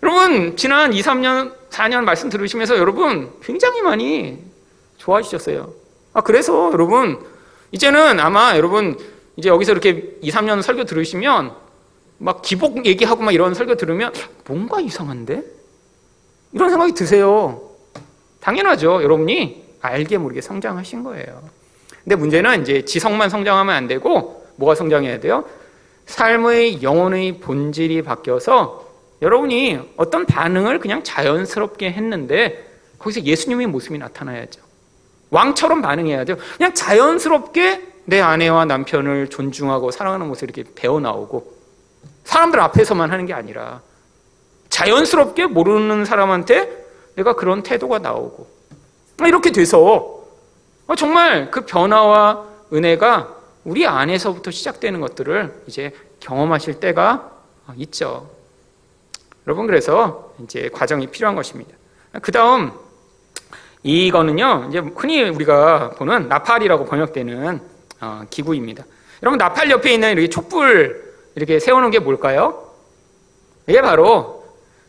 [0.03, 4.39] 여러분 지난 2, 3년, 4년 말씀 들으시면서 여러분 굉장히 많이
[4.97, 5.73] 좋아지셨어요.
[6.15, 7.25] 아 그래서 여러분
[7.71, 8.99] 이제는 아마 여러분
[9.37, 11.53] 이제 여기서 이렇게 2, 3년 설교 들으시면
[12.19, 14.13] 막 기복 얘기하고 막 이런 설교 들으면
[14.47, 15.43] 뭔가 이상한데?
[16.53, 17.71] 이런 생각이 드세요.
[18.41, 19.03] 당연하죠.
[19.03, 21.43] 여러분이 알게 모르게 성장하신 거예요.
[22.05, 25.45] 근데 문제는 이제 지성만 성장하면 안 되고 뭐가 성장해야 돼요?
[26.07, 28.87] 삶의 영혼의 본질이 바뀌어서
[29.23, 34.61] 여러분이 어떤 반응을 그냥 자연스럽게 했는데 거기서 예수님의 모습이 나타나야죠.
[35.31, 36.37] 왕처럼 반응해야 돼요.
[36.57, 41.53] 그냥 자연스럽게 내 아내와 남편을 존중하고 사랑하는 모습을 이렇게 배워 나오고
[42.25, 43.81] 사람들 앞에서만 하는 게 아니라
[44.69, 46.83] 자연스럽게 모르는 사람한테
[47.15, 48.47] 내가 그런 태도가 나오고
[49.25, 50.22] 이렇게 돼서 어,
[50.97, 57.31] 정말 그 변화와 은혜가 우리 안에서부터 시작되는 것들을 이제 경험하실 때가
[57.77, 58.31] 있죠.
[59.47, 61.75] 여러분, 그래서 이제 과정이 필요한 것입니다.
[62.23, 62.73] 그 다음,
[63.83, 67.61] 이거는요, 이제 흔히 우리가 보는 나팔이라고 번역되는
[68.01, 68.85] 어, 기구입니다.
[69.23, 72.69] 여러분, 나팔 옆에 있는 이렇게 촛불 이렇게 세우는 게 뭘까요?
[73.67, 74.45] 이게 바로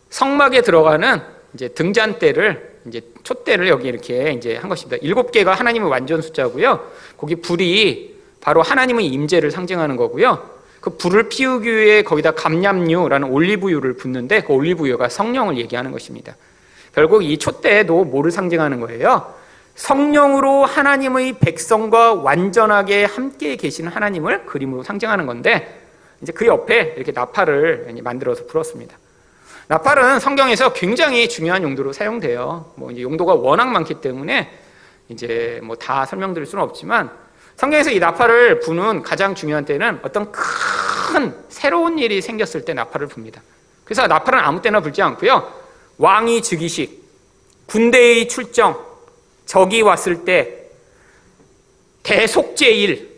[0.09, 1.21] 성막에 들어가는
[1.53, 4.97] 이제 등잔대를 이제 촛대를 여기 이렇게 이제 한 것입니다.
[5.01, 6.91] 일곱 개가 하나님의 완전 숫자고요.
[7.17, 10.53] 거기 불이 바로 하나님의 임재를 상징하는 거고요.
[10.81, 16.35] 그 불을 피우기 위해 거기다 감람유라는 올리브유를 붓는데 그 올리브유가 성령을 얘기하는 것입니다.
[16.93, 19.33] 결국 이 촛대도 뭐를 상징하는 거예요?
[19.75, 25.81] 성령으로 하나님의 백성과 완전하게 함께 계시는 하나님을 그림으로 상징하는 건데
[26.21, 28.97] 이제 그 옆에 이렇게 나팔을 만들어서 불었습니다.
[29.67, 32.71] 나팔은 성경에서 굉장히 중요한 용도로 사용돼요.
[32.75, 34.51] 뭐 이제 용도가 워낙 많기 때문에
[35.09, 37.11] 이제 뭐 다 설명드릴 수는 없지만
[37.55, 43.41] 성경에서 이 나팔을 부는 가장 중요한 때는 어떤 큰 새로운 일이 생겼을 때 나팔을 붑니다.
[43.85, 45.51] 그래서 나팔은 아무 때나 불지 않고요.
[45.97, 47.03] 왕이 즉위식,
[47.67, 48.83] 군대의 출정,
[49.45, 50.67] 적이 왔을 때
[52.01, 53.13] 대속제일,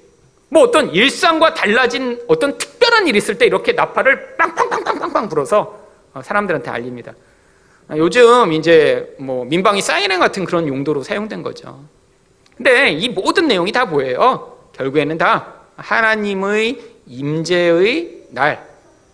[0.49, 5.84] 뭐 어떤 일상과 달라진 어떤 특별한 일이 있을 때 이렇게 나팔을 빵빵빵빵빵빵 불어서 어,
[6.21, 7.13] 사람들한테 알립니다.
[7.87, 11.83] 아, 요즘 이제 뭐 민방위 사이렌 같은 그런 용도로 사용된 거죠.
[12.57, 14.57] 근데 이 모든 내용이 다 뭐예요?
[14.73, 18.67] 결국에는 다 하나님의 임재의 날,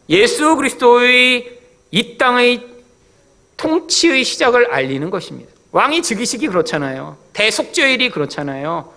[0.10, 1.60] 예수 그리스도의
[1.92, 2.68] 이 땅의
[3.58, 5.52] 통치의 시작을 알리는 것입니다.
[5.72, 7.18] 왕이 즉위식이 그렇잖아요.
[7.34, 8.92] 대속죄일이 그렇잖아요.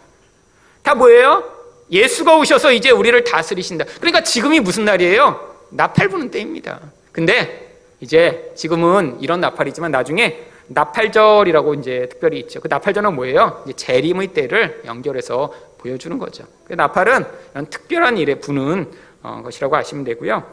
[0.82, 1.44] 다 뭐예요?
[1.90, 3.84] 예수가 오셔서 이제 우리를 다스리신다.
[4.00, 5.54] 그러니까 지금이 무슨 날이에요?
[5.70, 6.80] 나팔 부는 때입니다.
[7.12, 7.63] 근데
[8.04, 12.60] 이제 지금은 이런 나팔이지만 나중에 나팔절이라고 이제 특별히 있죠.
[12.60, 13.62] 그 나팔절은 뭐예요?
[13.64, 16.44] 이제 재림의 때를 연결해서 보여주는 거죠.
[16.66, 18.90] 그 나팔은 이런 특별한 일에 부는
[19.22, 20.44] 어, 것이라고 아시면 되고요.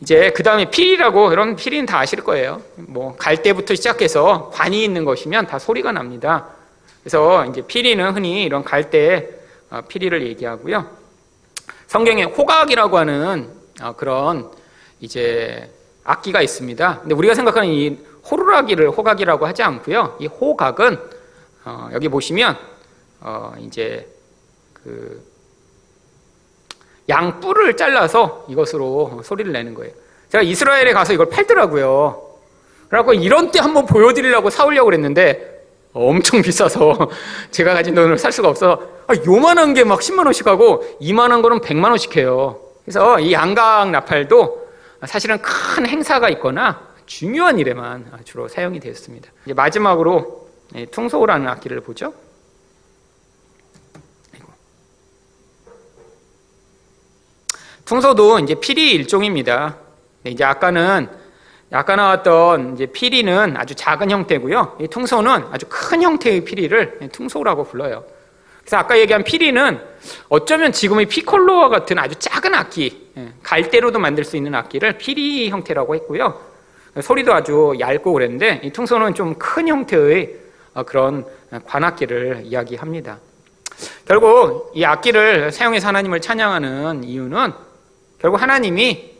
[0.00, 2.60] 이제 그 다음에 필이라고 여러분 필이는 다 아실 거예요.
[2.76, 6.48] 뭐갈 때부터 시작해서 관이 있는 것이면 다 소리가 납니다.
[7.02, 8.62] 그래서 이제 피리는 흔히 이런
[9.70, 10.90] 어, 피리를 얘기하고요.
[11.86, 13.48] 성경에 호각이라고 하는
[13.80, 14.50] 어, 그런
[15.00, 15.70] 이제
[16.04, 17.00] 악기가 있습니다.
[17.00, 17.98] 근데 우리가 생각하는 이
[18.30, 20.16] 호루라기를 호각이라고 하지 않고요.
[20.20, 20.98] 이 호각은
[21.64, 22.56] 어, 여기 보시면
[23.60, 24.08] 이제
[24.72, 25.22] 그
[27.08, 29.92] 양뿔을 잘라서 이것으로 소리를 내는 거예요.
[30.30, 32.30] 제가 이스라엘에 가서 이걸 팔더라고요.
[32.88, 35.50] 그래갖고 이런 때 한번 보여드리려고 사오려고 그랬는데
[35.92, 37.10] 엄청 비싸서
[37.50, 38.80] 제가 가진 돈을 살 수가 없어.
[39.06, 42.58] 아, 요만한 게 막 10만 원씩 하고 이만한 거는 100만 원씩 해요.
[42.84, 44.62] 그래서 이 양각 나팔도
[45.06, 49.30] 사실은 큰 행사가 있거나 중요한 일에만 주로 사용이 되었습니다.
[49.44, 50.48] 이제 마지막으로
[50.90, 52.14] 퉁소라는 악기를 보죠.
[57.84, 59.76] 퉁소도 이제 피리 일종입니다.
[60.24, 61.08] 이제 아까는
[61.72, 64.78] 아까 나왔던 이제 피리는 아주 작은 형태고요.
[64.80, 68.04] 이 퉁소는 아주 큰 형태의 피리를 퉁소라고 불러요.
[68.72, 69.78] 그래서 아까 얘기한 피리는
[70.30, 75.94] 어쩌면 지금의 피콜로와 같은 아주 작은 악기, 예, 갈대로도 만들 수 있는 악기를 피리 형태라고
[75.94, 76.40] 했고요.
[76.98, 80.36] 소리도 아주 얇고 그랬는데 이 퉁소는 좀 큰 형태의
[80.72, 81.26] 어, 그런
[81.66, 83.18] 관악기를 이야기합니다.
[84.08, 87.52] 결국 이 악기를 사용해서 하나님을 찬양하는 이유는
[88.22, 89.12] 결국 하나님이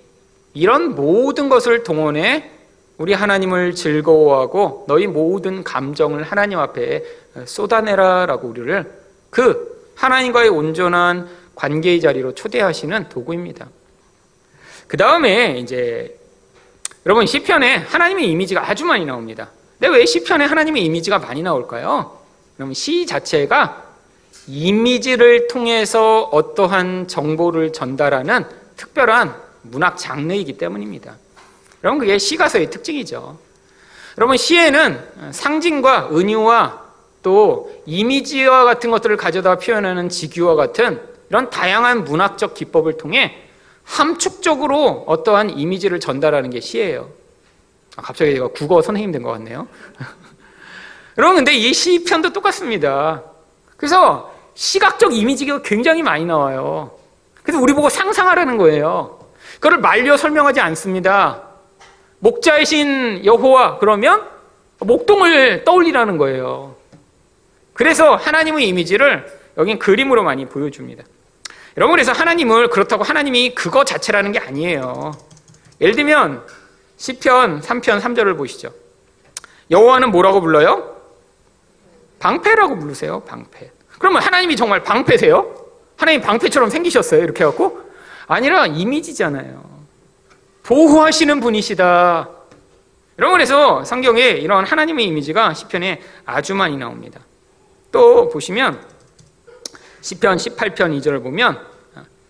[0.55, 2.51] 이런 모든 것을 동원해
[2.97, 7.05] 우리 하나님을 즐거워하고 너희 모든 감정을 하나님 앞에
[7.45, 9.02] 쏟아내라라고 우리를
[9.33, 13.67] 그 하나님과의 온전한 관계의 자리로 초대하시는 도구입니다.
[14.87, 16.19] 그 다음에 이제
[17.07, 19.49] 여러분 시편에 하나님의 이미지가 아주 많이 나옵니다.
[19.81, 22.21] 근데 왜 시편에 하나님의 이미지가 많이 나올까요?
[22.57, 23.85] 그러면 시 자체가
[24.49, 28.45] 이미지를 통해서 어떠한 정보를 전달하는
[28.77, 31.17] 특별한 문학 장르이기 때문입니다.
[31.83, 33.39] 여러분 그게 시가서의 특징이죠.
[34.19, 36.82] 여러분 시에는 상징과 은유와
[37.23, 43.37] 또 이미지와 같은 것들을 가져다 표현하는 직유와 같은 이런 다양한 문학적 기법을 통해
[43.85, 47.09] 함축적으로 어떠한 이미지를 전달하는 게 시예요.
[47.97, 49.69] 아, 갑자기 제가 국어 선생님 된 것 같네요.
[51.19, 53.23] 여러분 근데 이 시편도 똑같습니다.
[53.77, 56.93] 그래서 시각적 이미지가 굉장히 많이 나와요.
[57.43, 59.19] 그래서 우리 보고 상상하라는 거예요.
[59.61, 61.43] 그걸 말려 설명하지 않습니다.
[62.21, 64.27] 목자이신 여호와 그러면
[64.79, 66.77] 목동을 떠올리라는 거예요.
[67.75, 71.05] 그래서 하나님의 이미지를 여긴 그림으로 많이 보여줍니다.
[71.77, 75.13] 여러분 그래서 하나님을 그렇다고 하나님이 그거 자체라는 게 아니에요.
[75.81, 76.47] 예를 들면
[76.97, 78.73] 시편 3편 3절을 보시죠.
[79.71, 80.97] 여호와는 뭐라고 불러요?
[82.19, 83.21] 방패라고 부르세요.
[83.21, 83.73] 방패.
[83.99, 85.55] 그러면 하나님이 정말 방패세요?
[85.97, 87.23] 하나님 방패처럼 생기셨어요?
[87.23, 87.81] 이렇게 해갖고
[88.27, 89.65] 아니라 이미지잖아요.
[90.63, 92.29] 보호하시는 분이시다.
[93.19, 97.21] 여러분 그래서 성경에 이런 하나님의 이미지가 시편에 아주 많이 나옵니다.
[97.93, 98.85] 또 보시면
[100.01, 101.61] 시편 18편 2절을 보면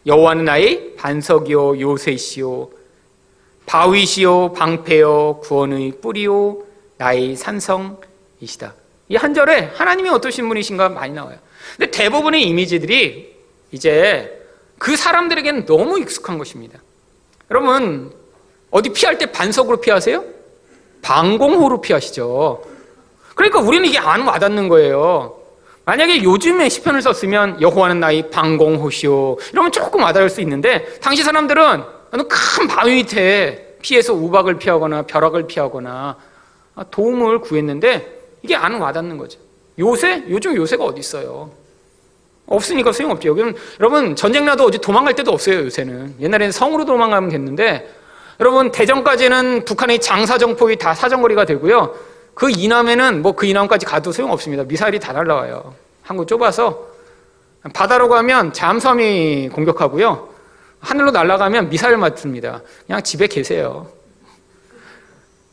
[0.04, 2.68] 여호와는 나의 반석이요 요새시요
[3.64, 6.64] 바위시요 방패요 구원의 뿌리요
[6.98, 8.74] 나의 산성이시다.
[9.08, 11.38] 이 한 절에 하나님이 어떠신 분이신가 많이 나와요.
[11.76, 13.34] 근데 대부분의 이미지들이
[13.70, 14.46] 이제
[14.78, 16.78] 그 사람들에게는 너무 익숙한 것입니다.
[17.50, 18.12] 여러분,
[18.70, 20.24] 어디 피할 때 반석으로 피하세요?
[21.02, 22.64] 방공호로 피하시죠.
[23.34, 25.41] 그러니까 우리는 이게 안 와닿는 거예요.
[25.84, 31.82] 만약에 요즘에 시편을 썼으면 여호와는 나의 방공호시오 이러면 조금 와닿을 수 있는데 당시 사람들은
[32.28, 36.16] 큰 바위 밑에 피해서 우박을 피하거나 벼락을 피하거나
[36.90, 39.40] 도움을 구했는데 이게 안 와닿는 거죠.
[39.78, 41.50] 요새 요즘 요새가 어디 있어요?
[42.46, 43.28] 없으니까 소용없죠.
[43.30, 45.64] 여기는 여러분 전쟁 나도 어디 도망갈 데도 없어요.
[45.64, 47.90] 요새는 옛날에는 성으로 도망가면 됐는데
[48.40, 51.94] 여러분 대전까지는 북한의 장사정폭이 다 사정거리가 되고요.
[52.34, 54.64] 그 이남에는 뭐 그 이남까지 가도 소용없습니다.
[54.64, 55.74] 미사일이 다 날라와요.
[56.02, 56.88] 한국 좁아서
[57.74, 60.28] 바다로 가면 잠수함이 공격하고요.
[60.80, 62.62] 하늘로 날아가면 미사일 맞습니다.
[62.86, 63.86] 그냥 집에 계세요.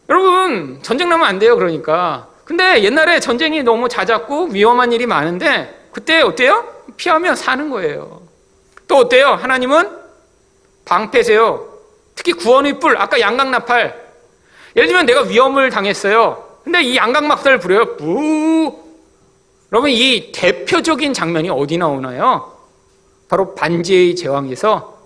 [0.10, 1.56] 여러분 전쟁 나면 안 돼요.
[1.56, 2.28] 그러니까.
[2.46, 6.68] 근데 옛날에 전쟁이 너무 잦았고 위험한 일이 많은데 그때 어때요?
[6.98, 8.22] 피하면 사는 거예요.
[8.88, 9.28] 또 어때요?
[9.34, 9.98] 하나님은
[10.86, 11.68] 방패세요.
[12.16, 14.10] 특히 구원의 뿔, 아까 양강나팔.
[14.76, 16.49] 예를 들면 내가 위험을 당했어요.
[16.64, 17.98] 근데 이 양강막살을 부려요.
[17.98, 18.84] 부.
[19.72, 22.58] 여러분 이 대표적인 장면이 어디 나오나요?
[23.28, 24.98] 바로 반지의 제왕에서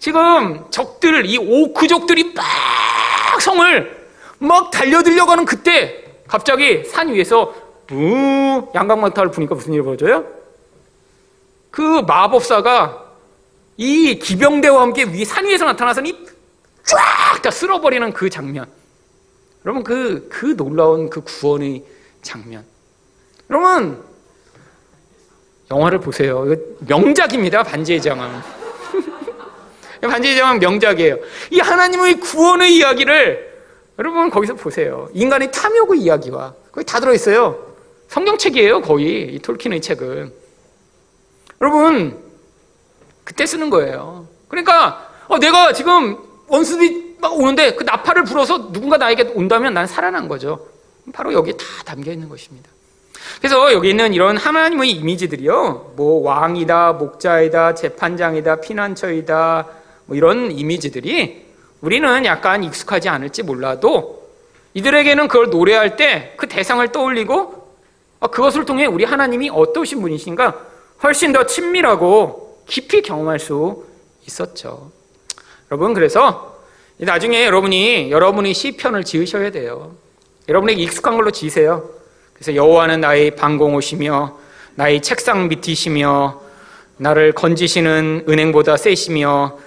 [0.00, 7.54] 지금 적들 이 오크족들이 막 성을 막 달려들려고 하는 그때 갑자기 산 위에서
[7.86, 10.24] 부 양강막탈을 부니까 무슨 일이 벌어져요?
[11.70, 13.04] 그 마법사가
[13.76, 16.26] 이 기병대와 함께 위 산 위에서 나타나서니
[16.84, 18.66] 쫙다 쓸어버리는 그 장면.
[19.64, 21.84] 여러분 그, 그 놀라운 그 구원의
[22.22, 22.64] 장면.
[23.50, 24.02] 여러분
[25.70, 26.46] 영화를 보세요.
[26.80, 27.62] 명작입니다.
[27.62, 28.42] 반지의 제왕.
[30.02, 31.18] 반지의 제왕 명작이에요.
[31.50, 33.54] 이 하나님의 구원의 이야기를
[33.98, 35.08] 여러분 거기서 보세요.
[35.14, 37.74] 인간의 탐욕의 이야기와 거기 다 들어있어요.
[38.08, 38.82] 성경책이에요.
[38.82, 40.32] 거의 이 톨킨의 책은.
[41.62, 42.22] 여러분
[43.24, 44.28] 그때 쓰는 거예요.
[44.48, 50.28] 그러니까 어, 내가 지금 원수들이 막 오는데 그 나팔을 불어서 누군가 나에게 온다면 난 살아난
[50.28, 50.68] 거죠.
[51.14, 52.68] 바로 여기에 다 담겨 있는 것입니다.
[53.38, 59.66] 그래서 여기 있는 이런 하나님의 이미지들이요, 뭐 왕이다, 목자이다, 재판장이다, 피난처이다,
[60.04, 61.46] 뭐 이런 이미지들이
[61.80, 64.28] 우리는 약간 익숙하지 않을지 몰라도
[64.74, 67.68] 이들에게는 그걸 노래할 때 그 대상을 떠올리고
[68.20, 70.60] 어, 그것을 통해 우리 하나님이 어떠신 분이신가
[71.02, 73.86] 훨씬 더 친밀하고 깊이 경험할 수
[74.26, 74.90] 있었죠.
[75.70, 76.53] 여러분 그래서
[76.98, 79.96] 나중에 여러분이 여러분의 시편을 지으셔야 돼요.
[80.48, 81.90] 여러분에게 익숙한 걸로 지세요.
[82.34, 84.38] 그래서 여호와는 나의 방공옷이며
[84.76, 86.42] 나의 책상 밑이시며
[86.98, 89.58] 나를 건지시는 은행보다 세시며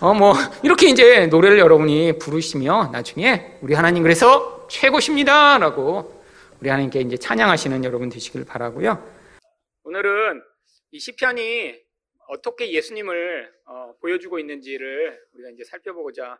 [0.00, 6.22] 어 뭐 이렇게 이제 노래를 여러분이 부르시며 나중에 우리 하나님 그래서 최고십니다라고
[6.60, 9.02] 우리 하나님께 이제 찬양하시는 여러분 되시길 바라고요.
[9.84, 10.42] 오늘은
[10.90, 11.74] 이 시편이
[12.28, 16.38] 어떻게 예수님을 어, 보여주고 있는지를 우리가 이제 살펴보고자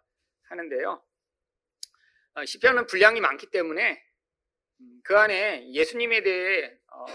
[0.48, 1.02] 하는데요.
[2.34, 4.02] 어, 시편은 분량이 많기 때문에
[4.80, 7.06] 음, 그 안에 예수님에 대해 어,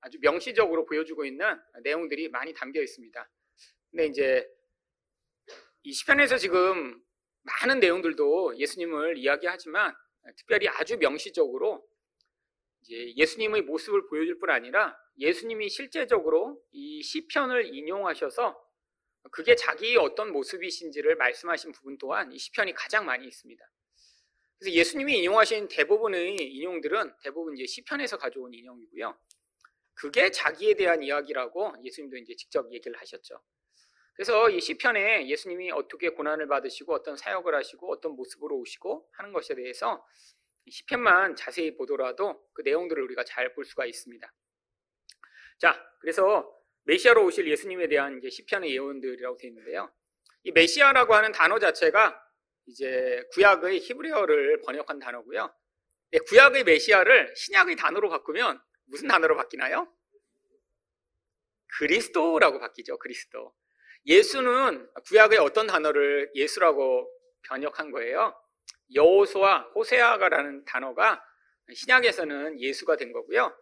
[0.00, 3.30] 아주 명시적으로 보여주고 있는 내용들이 많이 담겨 있습니다.
[3.90, 4.48] 근데 이제
[5.82, 7.00] 이 시편에서 지금
[7.42, 9.94] 많은 내용들도 예수님을 이야기하지만
[10.36, 11.86] 특별히 아주 명시적으로
[12.82, 18.58] 이제 예수님의 모습을 보여줄 뿐 아니라 예수님이 실제적으로 이 시편을 인용하셔서
[19.30, 23.64] 그게 자기의 어떤 모습이신지를 말씀하신 부분 또한 이 시편이 가장 많이 있습니다.
[24.58, 29.18] 그래서 예수님이 인용하신 대부분의 인용들은 대부분 이제 시편에서 가져온 인용이고요.
[29.94, 33.42] 그게 자기에 대한 이야기라고 예수님도 이제 직접 얘기를 하셨죠.
[34.14, 39.54] 그래서 이 시편에 예수님이 어떻게 고난을 받으시고 어떤 사역을 하시고 어떤 모습으로 오시고 하는 것에
[39.54, 40.06] 대해서
[40.70, 44.32] 시편만 자세히 보더라도 그 내용들을 우리가 잘 볼 수가 있습니다.
[45.58, 49.92] 자, 그래서 메시아로 오실 예수님에 대한 이제 시편의 예언들이라고 되어 있는데요.
[50.44, 52.20] 이 메시아라고 하는 단어 자체가
[52.66, 55.54] 이제 구약의 히브리어를 번역한 단어고요.
[56.10, 59.92] 네, 구약의 메시아를 신약의 단어로 바꾸면 무슨 단어로 바뀌나요?
[61.78, 62.98] 그리스도라고 바뀌죠.
[62.98, 63.54] 그리스도.
[64.06, 67.08] 예수는 구약의 어떤 단어를 예수라고
[67.48, 68.36] 번역한 거예요.
[68.94, 71.24] 여호수와 호세아가라는 단어가
[71.72, 73.56] 신약에서는 예수가 된 거고요.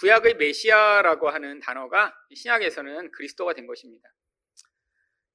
[0.00, 4.08] 구약의 메시아라고 하는 단어가 신약에서는 그리스도가 된 것입니다.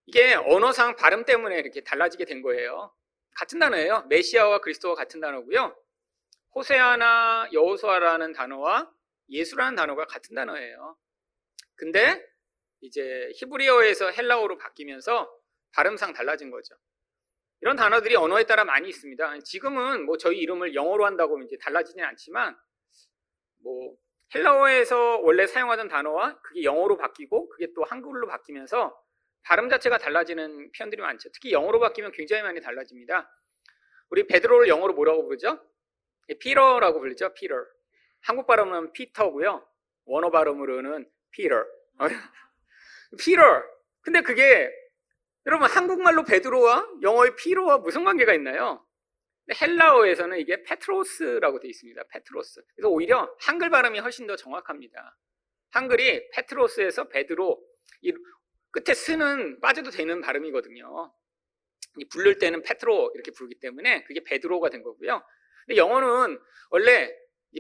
[0.06, 2.94] 이게 언어상 발음 때문에 이렇게 달라지게 된 거예요.
[3.36, 4.06] 같은 단어예요.
[4.10, 5.78] 메시아와 그리스도가 같은 단어고요.
[6.56, 8.92] 호세아나 여호수아라는 단어와
[9.30, 10.98] 예수라는 단어가 같은 단어예요.
[11.76, 12.24] 근데
[12.82, 15.30] 이제 히브리어에서 헬라어로 바뀌면서
[15.72, 16.76] 발음상 달라진 거죠.
[17.62, 19.40] 이런 단어들이 언어에 따라 많이 있습니다.
[19.40, 22.56] 지금은 뭐 저희 이름을 영어로 한다고 이제 달라지진 않지만
[23.64, 23.96] 뭐
[24.36, 28.98] 헬라어에서 원래 사용하던 단어와 그게 영어로 바뀌고 그게 또 한글로 바뀌면서
[29.44, 31.30] 발음 자체가 달라지는 표현들이 많죠.
[31.34, 33.30] 특히 영어로 바뀌면 굉장히 많이 달라집니다.
[34.10, 35.60] 우리 베드로를 영어로 뭐라고 부르죠?
[36.40, 37.34] Peter라고 불리죠.
[37.34, 37.58] 피러.
[38.22, 39.68] 한국 발음은 피터고요.
[40.06, 41.66] 원어 발음으로는 Peter.
[43.18, 43.42] Peter.
[44.02, 44.72] 근데 그게
[45.46, 48.86] 여러분 한국말로 베드로와 영어의 Peter와 무슨 관계가 있나요?
[49.52, 52.04] 헬라어에서는 이게 페트로스라고 되어 있습니다.
[52.12, 52.62] 페트로스.
[52.76, 55.18] 그래서 오히려 한글 발음이 훨씬 더 정확합니다.
[55.72, 57.62] 한글이 페트로스에서 베드로,
[58.72, 61.14] 끝에 쓰는 빠져도 되는 발음이거든요.
[62.10, 65.24] 부를 때는 페트로 이렇게 부르기 때문에 그게 베드로가 된 거고요.
[65.66, 66.40] 근데 영어는
[66.72, 67.16] 원래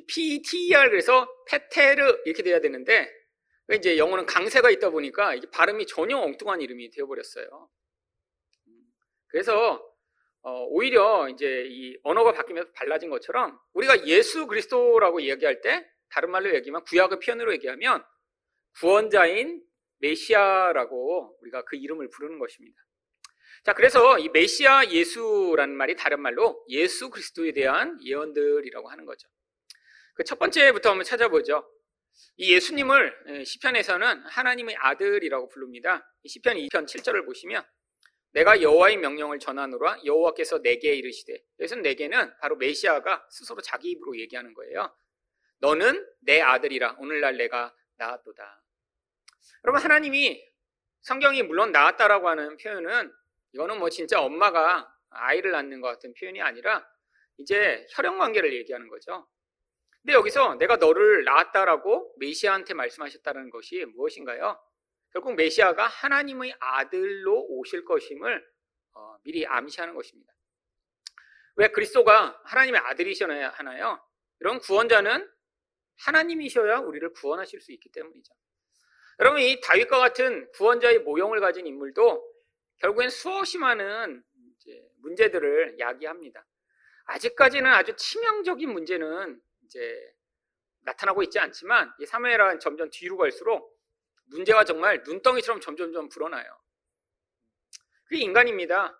[0.07, 3.11] P-T-E-R 그래서 페테르 이렇게 돼야 되는데
[3.73, 7.69] 이제 영어는 강세가 있다 보니까 발음이 전혀 엉뚱한 이름이 되어버렸어요.
[9.27, 9.92] 그래서
[10.43, 16.53] 어, 오히려 이제 이 언어가 바뀌면서 달라진 것처럼 우리가 예수 그리스도라고 이야기할 때 다른 말로
[16.53, 18.03] 얘기하면 구약의 표현으로 얘기하면
[18.79, 19.63] 구원자인
[19.99, 22.77] 메시아라고 우리가 그 이름을 부르는 것입니다.
[23.63, 29.27] 자, 그래서 이 메시아 예수라는 말이 다른 말로 예수 그리스도에 대한 예언들이라고 하는 거죠.
[30.15, 31.65] 그 첫 번째부터 한번 찾아보죠.
[32.37, 36.05] 이 예수님을 시편에서는 하나님의 아들이라고 부릅니다.
[36.27, 37.63] 시편 2편 7절을 보시면
[38.33, 44.53] 내가 여호와의 명령을 전하노라 여호와께서 내게 이르시되 그래서 내게는 바로 메시아가 스스로 자기 입으로 얘기하는
[44.53, 44.95] 거예요.
[45.59, 48.63] 너는 내 아들이라 오늘날 내가 낳았도다.
[49.65, 50.43] 여러분 하나님이
[51.01, 53.13] 성경이 물론 낳았다라고 하는 표현은
[53.53, 56.87] 이거는 뭐 진짜 엄마가 아이를 낳는 것 같은 표현이 아니라
[57.37, 59.27] 이제 혈연 관계를 얘기하는 거죠.
[60.01, 64.59] 근데 여기서 내가 너를 낳았다라고 메시아한테 말씀하셨다는 것이 무엇인가요?
[65.13, 68.45] 결국 메시아가 하나님의 아들로 오실 것임을
[68.93, 70.33] 어, 미리 암시하는 것입니다.
[71.55, 74.03] 왜 그리스도가 하나님의 아들이셔야 하나요?
[74.39, 75.29] 이런 구원자는
[75.97, 78.33] 하나님이셔야 우리를 구원하실 수 있기 때문이죠.
[79.19, 82.33] 여러분 이 다윗과 같은 구원자의 모형을 가진 인물도
[82.77, 84.23] 결국엔 수없이 많은
[84.97, 86.45] 문제들을 야기합니다.
[87.05, 90.13] 아직까지는 아주 치명적인 문제는 이제
[90.81, 93.72] 나타나고 있지 않지만 이 사무엘은 점점 뒤로 갈수록
[94.33, 96.59] 문제가 정말 눈덩이처럼 점점점 불어나요.
[98.05, 98.99] 그게 인간입니다.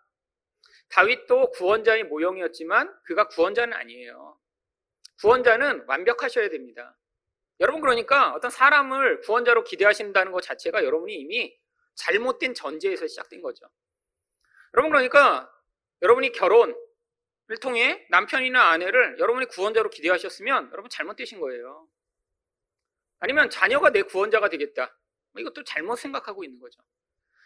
[0.90, 4.40] 다윗도 구원자의 모형이었지만 그가 구원자는 아니에요.
[5.20, 6.98] 구원자는 완벽하셔야 됩니다.
[7.60, 11.58] 여러분 그러니까 어떤 사람을 구원자로 기대하신다는 것 자체가 여러분이 이미
[11.96, 13.70] 잘못된 전제에서 시작된 거죠.
[14.74, 15.52] 여러분 그러니까
[16.02, 16.76] 여러분이 결혼을
[17.62, 21.88] 통해 남편이나 아내를 여러분이 구원자로 기대하셨으면 여러분 잘못되신 거예요.
[23.20, 24.96] 아니면 자녀가 내 구원자가 되겠다.
[25.34, 26.82] 뭐 이것도 잘못 생각하고 있는 거죠.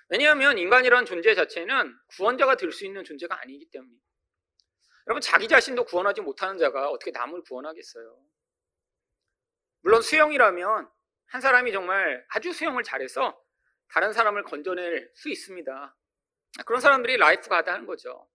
[0.09, 4.05] 왜냐하면 인간이라는 존재 자체는 구원자가 될 수 있는 존재가 아니기 때문입니다.
[5.07, 8.19] 여러분 자기 자신도 구원하지 못하는 자가 어떻게 남을 구원하겠어요?
[9.81, 10.89] 물론 수영이라면
[11.27, 13.41] 한 사람이 정말 아주 수영을 잘해서
[13.89, 15.95] 다른 사람을 건져낼 수 있습니다.
[16.65, 18.29] 그런 사람들이 라이프 가다 하는 거죠.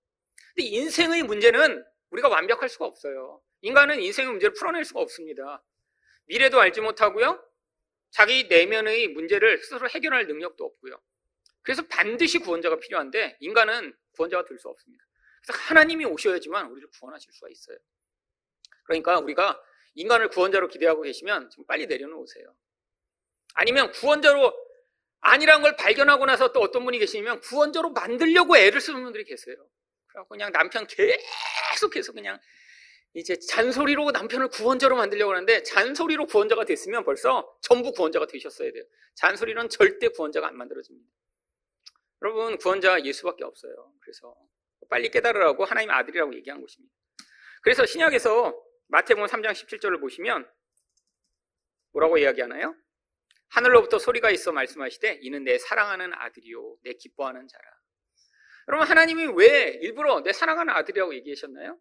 [0.54, 3.42] 근데 인생의 문제는 우리가 완벽할 수가 없어요.
[3.62, 5.62] 인간은 인생의 문제를 풀어낼 수가 없습니다.
[6.26, 7.42] 미래도 알지 못하고요.
[8.12, 11.00] 자기 내면의 문제를 스스로 해결할 능력도 없고요.
[11.62, 15.04] 그래서 반드시 구원자가 필요한데 인간은 구원자가 될 수 없습니다.
[15.44, 17.78] 그래서 하나님이 오셔야지만 우리를 구원하실 수가 있어요.
[18.84, 19.60] 그러니까 우리가
[19.94, 22.54] 인간을 구원자로 기대하고 계시면 좀 빨리 내려놓으세요.
[23.54, 24.52] 아니면 구원자로
[25.20, 29.56] 아니란 걸 발견하고 나서 또 어떤 분이 계시면 구원자로 만들려고 애를 쓰는 분들이 계세요.
[30.06, 32.38] 그래갖고 그냥 남편 계속해서 그냥
[33.14, 38.84] 이제 잔소리로 남편을 구원자로 만들려고 하는데 잔소리로 구원자가 됐으면 벌써 전부 구원자가 되셨어야 돼요.
[39.14, 41.06] 잔소리는 절대 구원자가 안 만들어집니다.
[42.22, 43.92] 여러분 구원자 예수밖에 없어요.
[44.00, 44.34] 그래서
[44.88, 46.94] 빨리 깨달으라고 하나님 아들이라고 얘기한 것입니다.
[47.62, 48.54] 그래서 신약에서
[48.88, 50.48] 마태복음 3장 17절을 보시면
[51.92, 52.74] 뭐라고 이야기하나요?
[53.48, 57.64] 하늘로부터 소리가 있어 말씀하시되 이는 내 사랑하는 아들이요 내 기뻐하는 자라.
[58.68, 61.78] 여러분 하나님이 왜 일부러 내 사랑하는 아들이라고 얘기하셨나요?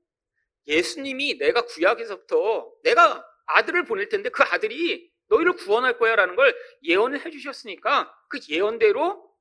[0.68, 7.26] 예수님이 내가 구약에서부터 내가 아들을 보낼 텐데 그 아들이 너희를 구원할 거야 라는 걸 예언을
[7.26, 9.32] 해주셨으니까 그 예언대로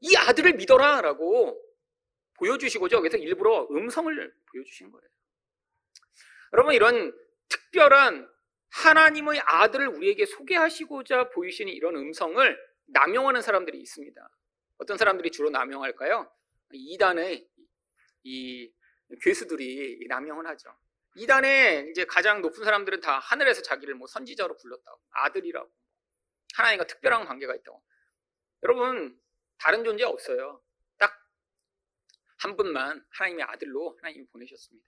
[0.00, 1.60] 이 아들을 믿어라 라고
[2.34, 3.00] 보여주시고죠.
[3.00, 5.08] 그래서 일부러 음성을 보여주신 거예요.
[6.52, 7.12] 여러분 이런
[7.48, 8.28] 특별한
[8.68, 14.28] 하나님의 아들을 우리에게 소개하시고자 보이시는 이런 음성을 남용하는 사람들이 있습니다.
[14.78, 16.30] 어떤 사람들이 주로 남용할까요?
[16.72, 17.48] 이단의
[18.24, 18.70] 이
[19.22, 20.76] 괴수들이 남용을 하죠.
[21.14, 25.70] 이단의 이제 가장 높은 사람들은 다 하늘에서 자기를 뭐 선지자로 불렀다고, 아들이라고,
[26.54, 27.82] 하나님과 특별한 관계가 있다고.
[28.64, 29.18] 여러분,
[29.58, 30.62] 다른 존재 없어요.
[30.98, 31.26] 딱
[32.38, 34.86] 한 분만 하나님의 아들로 하나님이 보내셨습니다.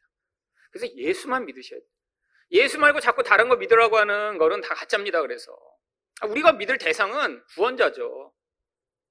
[0.70, 1.88] 그래서 예수만 믿으셔야 돼요.
[2.52, 5.20] 예수 말고 자꾸 다른 거 믿으라고 하는 거는 다 가짜입니다.
[5.22, 5.56] 그래서.
[6.24, 8.34] 우리가 믿을 대상은 구원자죠.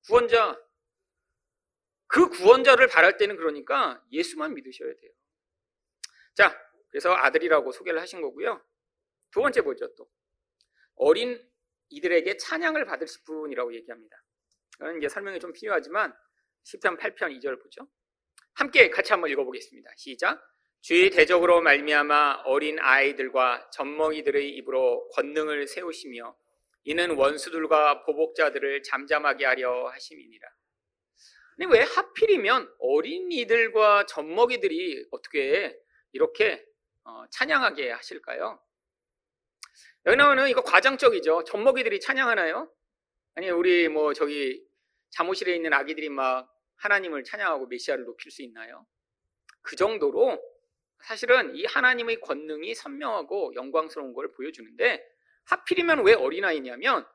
[0.08, 0.60] 구원자.
[2.08, 5.12] 그 구원자를 바랄 때는 그러니까 예수만 믿으셔야 돼요.
[6.36, 6.58] 자,
[6.89, 8.64] 그래서 아들이라고 소개를 하신 거고요.
[9.32, 10.10] 두 번째 보죠, 또.
[10.95, 11.39] 어린
[11.89, 14.18] 이들에게 찬양을 받으실 분이라고 얘기합니다.
[14.78, 16.14] 이건 이제 설명이 좀 필요하지만
[16.66, 17.88] 10편 8편 2절 보죠.
[18.53, 19.89] 함께 같이 한번 읽어보겠습니다.
[19.95, 20.41] 시작.
[20.82, 26.36] 주의 대적으로 말미암아 어린 아이들과 젖먹이들의 입으로 권능을 세우시며
[26.84, 30.47] 이는 원수들과 보복자들을 잠잠하게 하려 하심이니라.
[31.58, 35.76] 근데 왜 하필이면 어린이들과 젖먹이들이 어떻게
[36.12, 36.64] 이렇게
[37.03, 38.62] 어, 찬양하게 하실까요?
[40.05, 41.45] 여기 나오는 이거 과장적이죠.
[41.45, 42.72] 젖먹이들이 찬양하나요?
[43.36, 44.64] 아니 우리 뭐 저기
[45.10, 48.86] 잠옷실에 있는 아기들이 막 하나님을 찬양하고 메시아를 높일 수 있나요?
[49.62, 50.39] 그 정도로
[51.03, 55.03] 사실은 이 하나님의 권능이 선명하고 영광스러운 걸 보여주는데
[55.45, 57.05] 하필이면 왜 어린아이냐면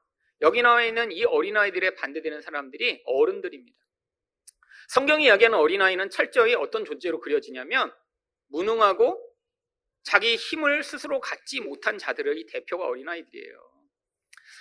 [0.40, 3.78] 여기 나와 있는 이 어린아이들의 반대되는 사람들이 어른들입니다.
[4.92, 7.90] 성경이 이야기하는 어린아이는 철저히 어떤 존재로 그려지냐면
[8.48, 9.18] 무능하고
[10.02, 13.72] 자기 힘을 스스로 갖지 못한 자들의 대표가 어린아이들이에요.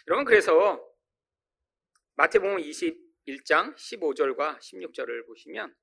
[0.08, 0.82] 여러분 그래서
[2.16, 5.76] 마태복음 21장 15절과 16절을 보시면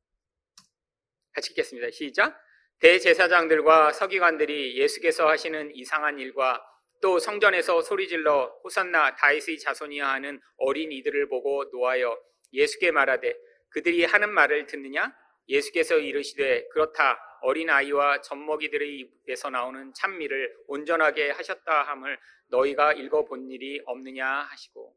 [1.34, 1.90] 같이 읽겠습니다.
[1.90, 2.40] 시작.
[2.80, 6.64] 대제사장들과 서기관들이 예수께서 하시는 이상한 일과
[7.02, 12.18] 또 성전에서 소리질러 호산나 다윗의 자손이야 하는 어린이들을 보고 노하여
[12.54, 15.14] 예수께 말하되 그들이 하는 말을 듣느냐?
[15.48, 23.80] 예수께서 이르시되 그렇다 어린 아이와 젖먹이들의 입에서 나오는 찬미를 온전하게 하셨다 함을 너희가 읽어본 일이
[23.86, 24.96] 없느냐 하시고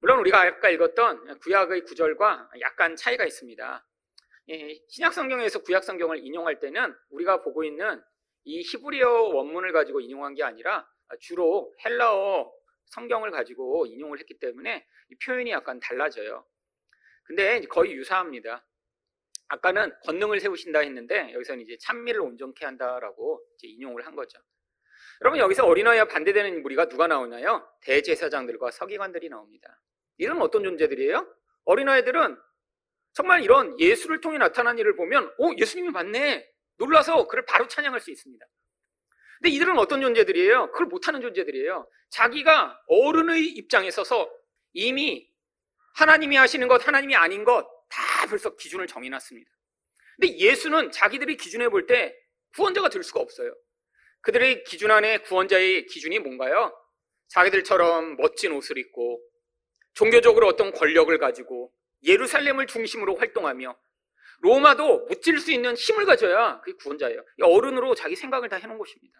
[0.00, 3.86] 물론 우리가 아까 읽었던 구약의 구절과 약간 차이가 있습니다.
[4.88, 8.02] 신약 성경에서 구약 성경을 인용할 때는 우리가 보고 있는
[8.44, 10.88] 이 히브리어 원문을 가지고 인용한 게 아니라
[11.20, 12.50] 주로 헬라어
[12.86, 16.46] 성경을 가지고 인용을 했기 때문에 이 표현이 약간 달라져요.
[17.30, 18.66] 근데 거의 유사합니다.
[19.46, 24.40] 아까는 권능을 세우신다 했는데 여기서는 이제 찬미를 온전케 한다라고 인용을 한 거죠.
[25.20, 27.72] 여러분 여기서 어린아이와 반대되는 무리가 누가 나오나요?
[27.82, 29.80] 대제사장들과 서기관들이 나옵니다.
[30.18, 31.32] 이런 어떤 존재들이에요?
[31.66, 32.36] 어린아이들은
[33.12, 36.44] 정말 이런 예수를 통해 나타난 일을 보면 오 예수님이 맞네
[36.78, 38.44] 놀라서 그를 바로 찬양할 수 있습니다.
[39.40, 40.72] 근데 이들은 어떤 존재들이에요?
[40.72, 41.88] 그걸 못하는 존재들이에요.
[42.08, 44.28] 자기가 어른의 입장에 서서
[44.72, 45.29] 이미
[45.94, 49.50] 하나님이 하시는 것, 하나님이 아닌 것 다 벌써 기준을 정해놨습니다.
[50.16, 52.16] 근데 예수는 자기들이 기준해 볼 때
[52.54, 53.54] 구원자가 될 수가 없어요.
[54.22, 56.74] 그들의 기준 안에 구원자의 기준이 뭔가요?
[57.28, 59.20] 자기들처럼 멋진 옷을 입고
[59.94, 61.72] 종교적으로 어떤 권력을 가지고
[62.02, 63.78] 예루살렘을 중심으로 활동하며
[64.40, 67.22] 로마도 무찔 수 있는 힘을 가져야 그게 구원자예요.
[67.42, 69.18] 어른으로 자기 생각을 다 해놓은 것입니다.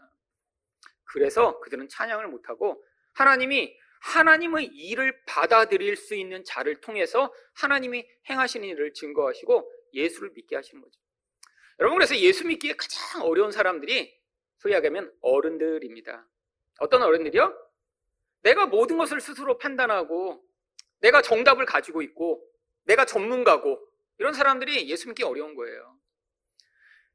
[1.05, 2.83] 그래서 그들은 찬양을 못하고
[3.15, 10.83] 하나님이 하나님의 일을 받아들일 수 있는 자를 통해서 하나님이 행하시는 일을 증거하시고 예수를 믿게 하시는
[10.83, 11.01] 거죠.
[11.79, 14.19] 여러분 그래서 예수 믿기에 가장 어려운 사람들이
[14.59, 16.27] 소위 하면 어른들입니다.
[16.81, 17.55] 어떤 어른들이요?
[18.43, 20.43] 내가 모든 것을 스스로 판단하고
[21.01, 22.47] 내가 정답을 가지고 있고
[22.85, 23.79] 내가 전문가고
[24.19, 25.99] 이런 사람들이 예수 믿기 어려운 거예요.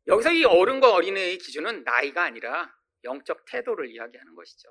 [0.07, 2.73] 여기서 이 어른과 어린애의 기준은 나이가 아니라
[3.03, 4.69] 영적 태도를 이야기하는 것이죠.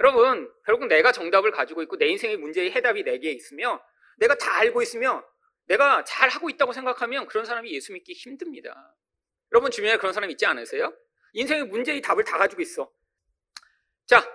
[0.00, 3.84] 여러분, 결국 내가 정답을 가지고 있고 내 인생의 문제의 해답이 내게 있으며
[4.16, 5.24] 내가 다 알고 있으며
[5.66, 8.96] 내가 잘 하고 있다고 생각하면 그런 사람이 예수 믿기 힘듭니다.
[9.52, 10.92] 여러분 주변에 그런 사람 있지 않으세요?
[11.32, 12.90] 인생의 문제의 답을 다 가지고 있어.
[14.06, 14.26] 자,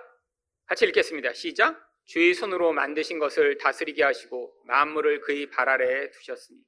[0.66, 1.32] 같이 읽겠습니다.
[1.34, 1.84] 시작.
[2.04, 6.60] 주의 손으로 만드신 것을 다스리게 하시고 만물을 그의 발 아래에 두셨으니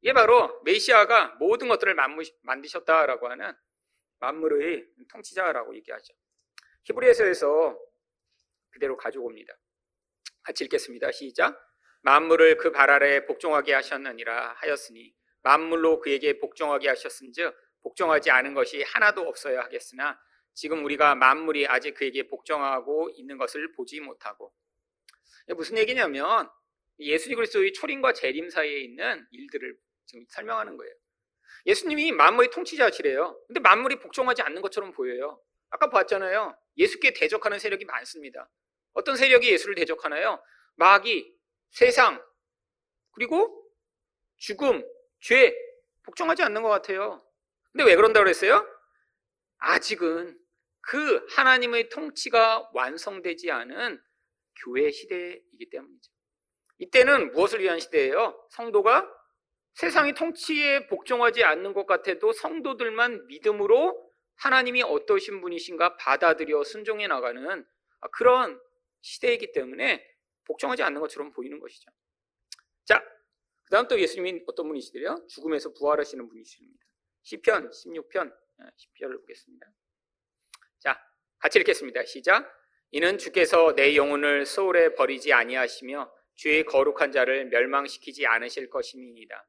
[0.00, 1.94] 이게 바로 메시아가 모든 것들을
[2.42, 3.54] 만드셨다라고 하는
[4.18, 6.12] 만물의 통치자라고 얘기하죠.
[6.84, 7.78] 히브리에서에서
[8.72, 9.54] 그대로 가져옵니다.
[10.42, 11.12] 같이 읽겠습니다.
[11.12, 11.56] 시작.
[12.02, 19.22] 만물을 그 발 아래에 복종하게 하셨느니라 하였으니 만물로 그에게 복종하게 하셨은즉 복종하지 않은 것이 하나도
[19.22, 20.18] 없어야 하겠으나
[20.54, 24.52] 지금 우리가 만물이 아직 그에게 복종하고 있는 것을 보지 못하고
[25.56, 26.48] 무슨 얘기냐면
[26.98, 30.94] 예수님 그리스도의 초림과 재림 사이에 있는 일들을 지금 설명하는 거예요.
[31.66, 33.40] 예수님이 만물의 통치자시래요.
[33.46, 35.40] 근데 만물이 복종하지 않는 것처럼 보여요.
[35.70, 36.56] 아까 봤잖아요.
[36.76, 38.48] 예수께 대적하는 세력이 많습니다.
[38.92, 40.42] 어떤 세력이 예수를 대적하나요?
[40.76, 41.32] 마귀,
[41.70, 42.22] 세상,
[43.12, 43.64] 그리고
[44.36, 44.84] 죽음,
[45.20, 45.54] 죄,
[46.04, 47.22] 복종하지 않는 것 같아요.
[47.70, 48.66] 근데 왜 그런다고 그랬어요?
[49.58, 50.38] 아직은
[50.80, 54.02] 그 하나님의 통치가 완성되지 않은
[54.64, 56.12] 교회 시대이기 때문이죠.
[56.78, 58.46] 이때는 무엇을 위한 시대예요?
[58.50, 59.08] 성도가
[59.74, 67.64] 세상의 통치에 복종하지 않는 것 같아도 성도들만 믿음으로 하나님이 어떠신 분이신가 받아들여 순종해 나가는
[68.12, 68.60] 그런
[69.02, 70.04] 시대이기 때문에
[70.44, 71.90] 복종하지 않는 것처럼 보이는 것이죠.
[72.84, 72.98] 자,
[73.64, 75.26] 그 다음 또 예수님이 어떤 분이시더래요?
[75.28, 76.86] 죽음에서 부활하시는 분이십니다.
[77.22, 79.66] 시편 16편 10절을 보겠습니다.
[80.78, 81.00] 자,
[81.38, 82.04] 같이 읽겠습니다.
[82.04, 82.50] 시작.
[82.90, 89.48] 이는 주께서 내 영혼을 소홀에 버리지 아니하시며 주의 거룩한 자를 멸망시키지 않으실 것임이니이다.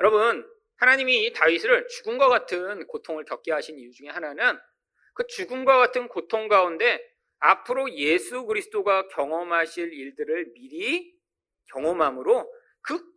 [0.00, 4.58] 여러분, 하나님이 다윗을 죽음과 같은 고통을 겪게 하신 이유 중에 하나는
[5.14, 7.06] 그 죽음과 같은 고통 가운데
[7.40, 11.14] 앞으로 예수 그리스도가 경험하실 일들을 미리
[11.66, 12.50] 경험함으로
[12.82, 13.10] 그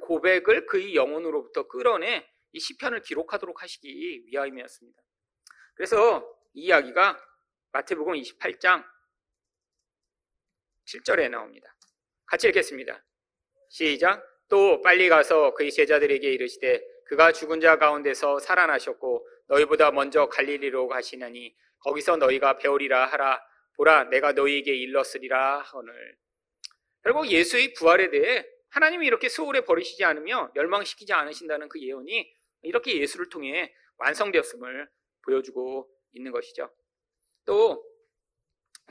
[0.00, 5.02] 고백을 그의 영혼으로부터 끌어내 이 시편을 기록하도록 하시기 위함이었습니다.
[5.74, 7.18] 그래서 이 이야기가
[7.72, 8.84] 마태복음 28장
[10.86, 11.74] 7절에 나옵니다.
[12.26, 13.04] 같이 읽겠습니다.
[13.68, 14.24] 시작.
[14.48, 21.54] 또 빨리 가서 그의 제자들에게 이르시되 그가 죽은 자 가운데서 살아나셨고 너희보다 먼저 갈릴리로 가시나니
[21.80, 23.42] 거기서 너희가 배우리라 하라
[23.76, 26.16] 보라 내가 너희에게 일렀으리라 오늘
[27.02, 33.28] 결국 예수의 부활에 대해 하나님이 이렇게 소홀에 버리시지 않으며 멸망시키지 않으신다는 그 예언이 이렇게 예수를
[33.28, 34.88] 통해 완성되었음을
[35.24, 36.70] 보여주고 있는 것이죠.
[37.44, 37.96] 또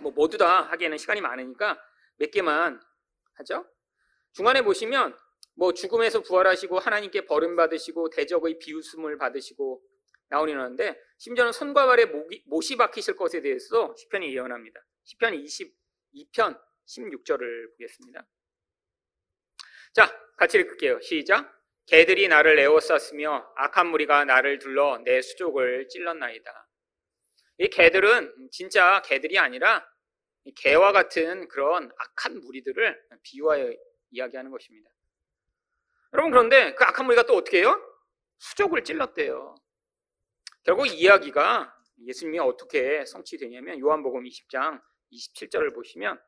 [0.01, 1.79] 뭐 모두 다 하기에는 시간이 많으니까
[2.17, 2.81] 몇 개만
[3.36, 3.65] 하죠.
[4.33, 5.17] 중간에 보시면
[5.55, 9.81] 뭐 죽음에서 부활하시고 하나님께 버림 받으시고 대적의 비웃음을 받으시고
[10.30, 14.80] 나오니 하는데 심지어는 손과 발에 목이, 못이 박히실 것에 대해서 시편이 예언합니다.
[15.03, 18.26] 시편 22편 16절을 보겠습니다.
[19.93, 20.99] 자, 같이 읽을게요.
[21.01, 21.53] 시작.
[21.86, 26.67] 개들이 나를 에워쌌으며 악한 무리가 나를 둘러 내 수족을 찔렀나이다.
[27.59, 29.88] 이 개들은 진짜 개들이 아니라
[30.55, 33.73] 개와 같은 그런 악한 무리들을 비유하여
[34.11, 34.89] 이야기하는 것입니다.
[36.13, 37.80] 여러분 그런데 그 악한 무리가 또 어떻게 해요?
[38.39, 39.55] 수족을 찔렀대요.
[40.66, 41.72] 결국 이야기가
[42.07, 44.82] 예수님이 어떻게 성취되냐면 요한복음 20장
[45.13, 46.20] 27절을 보시면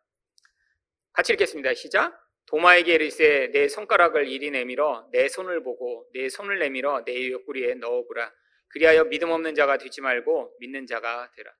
[1.11, 1.73] 같이 읽겠습니다.
[1.73, 2.15] 시작.
[2.45, 8.31] 도마에게 이르세 내 손가락을 이리 내밀어 내 손을 보고 내 손을 내밀어 내 옆구리에 넣어보라.
[8.67, 11.51] 그리하여 믿음 없는 자가 되지 말고 믿는 자가 되라.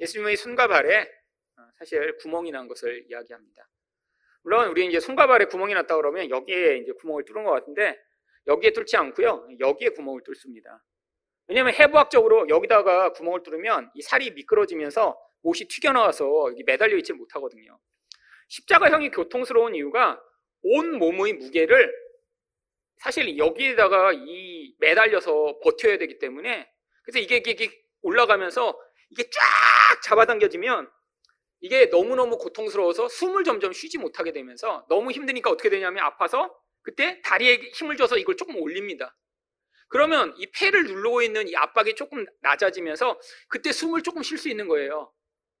[0.00, 1.02] 예수님의 손과 발에
[1.58, 3.68] 어, 사실 구멍이 난 것을 이야기합니다.
[4.42, 7.96] 물론 우리 이제 손과 발에 구멍이 났다 그러면 여기에 이제 구멍을 뚫은 것 같은데
[8.48, 9.46] 여기에 뚫지 않고요.
[9.60, 10.82] 여기에 구멍을 뚫습니다.
[11.50, 17.76] 왜냐하면 해부학적으로 여기다가 구멍을 뚫으면 이 살이 미끄러지면서 못이 튀겨나와서 매달려 있지 못하거든요.
[18.46, 20.22] 십자가형이 교통스러운 이유가
[20.62, 21.92] 온 몸의 무게를
[22.98, 26.70] 사실 여기에다가 이 매달려서 버텨야 되기 때문에
[27.02, 27.42] 그래서 이게
[28.02, 28.78] 올라가면서
[29.10, 30.88] 이게 쫙 잡아당겨지면
[31.62, 37.56] 이게 너무너무 고통스러워서 숨을 점점 쉬지 못하게 되면서 너무 힘드니까 어떻게 되냐면 아파서 그때 다리에
[37.74, 39.16] 힘을 줘서 이걸 조금 올립니다.
[39.90, 44.68] 그러면 이 폐를 누르고 있는 이 압박이 조금 낮아지면서 그때 숨을 조금 쉴 수 있는
[44.68, 45.12] 거예요.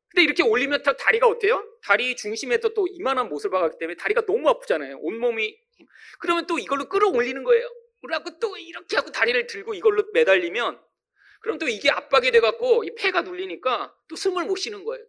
[0.08, 1.64] 근데 이렇게 올리면 다리가 어때요?
[1.82, 4.98] 다리 중심에서 또 이만한 못을 박았기 때문에 다리가 너무 아프잖아요.
[5.00, 5.58] 온몸이.
[6.20, 7.68] 그러면 또 이걸로 끌어올리는 거예요.
[8.02, 10.80] 그래갖고 또 이렇게 하고 다리를 들고 이걸로 매달리면
[11.42, 15.04] 그럼 또 이게 압박이 돼갖고 이 폐가 눌리니까 또 숨을 못 쉬는 거예요.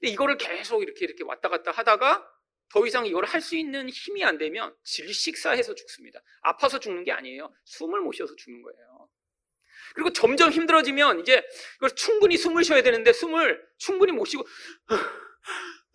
[0.00, 2.28] 근데 이거를 계속 이렇게 이렇게 왔다 갔다 하다가
[2.70, 6.20] 더 이상 이걸 할 수 있는 힘이 안 되면 질식사해서 죽습니다.
[6.42, 7.52] 아파서 죽는 게 아니에요.
[7.64, 9.08] 숨을 못 쉬어서 죽는 거예요.
[9.94, 11.42] 그리고 점점 힘들어지면 이제
[11.76, 14.44] 이걸 충분히 숨을 쉬어야 되는데 숨을 충분히 못 쉬고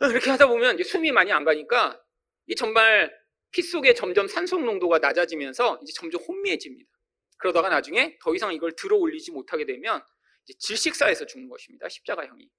[0.02, 2.02] 이렇게 하다 보면 이제 숨이 많이 안 가니까
[2.48, 3.14] 이 정말
[3.52, 6.90] 피 속에 점점 산소 농도가 낮아지면서 이제 점점 혼미해집니다.
[7.38, 10.04] 그러다가 나중에 더 이상 이걸 들어 올리지 못하게 되면
[10.46, 11.90] 이제 질식사에서 죽는 것입니다.
[11.90, 12.50] 십자가형이.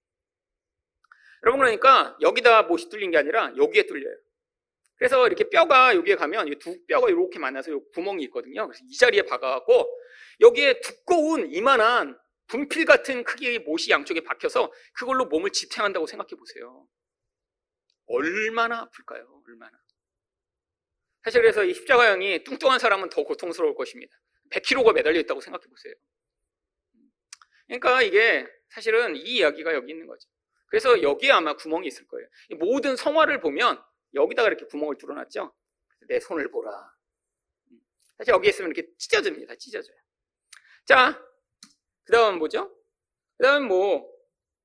[1.42, 4.14] 여러분 그러니까 여기다 못이 뚫린 게 아니라 여기에 뚫려요.
[4.96, 8.66] 그래서 이렇게 뼈가 여기에 가면 두 뼈가 이렇게 만나서 구멍이 있거든요.
[8.66, 9.88] 그래서 이 자리에 박아갖고
[10.40, 12.18] 여기에 두꺼운 이만한
[12.48, 16.86] 분필 같은 크기의 못이 양쪽에 박혀서 그걸로 몸을 지탱한다고 생각해 보세요.
[18.06, 19.42] 얼마나 아플까요?
[19.46, 19.78] 얼마나.
[21.22, 24.14] 사실 그래서 이 십자가형이 뚱뚱한 사람은 더 고통스러울 것입니다.
[24.50, 25.94] 100kg가 매달려 있다고 생각해 보세요.
[27.68, 30.28] 그러니까 이게 사실은 이 이야기가 여기 있는 거죠.
[30.70, 32.28] 그래서 여기에 아마 구멍이 있을 거예요.
[32.58, 33.82] 모든 성화를 보면
[34.14, 35.52] 여기다가 이렇게 구멍을 뚫어놨죠.
[36.08, 36.70] 내 손을 보라.
[38.16, 39.56] 사실 여기 있으면 이렇게 찢어집니다.
[39.56, 39.96] 찢어져요.
[40.86, 41.20] 자,
[42.04, 42.74] 그 다음은 뭐죠?
[43.36, 44.08] 그 다음은 뭐,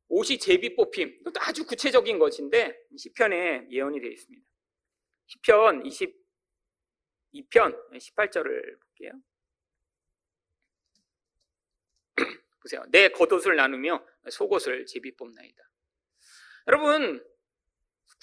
[0.08, 1.18] 옷이 제비 뽑힘.
[1.22, 4.46] 이것도 아주 구체적인 것인데, 시편에 예언이 되어 있습니다.
[5.28, 6.14] 시편 22편
[7.98, 9.12] 18절을 볼게요.
[12.62, 12.84] 보세요.
[12.90, 15.64] 내 겉옷을 나누며 속옷을 제비 뽑나이다.
[16.68, 17.24] 여러분,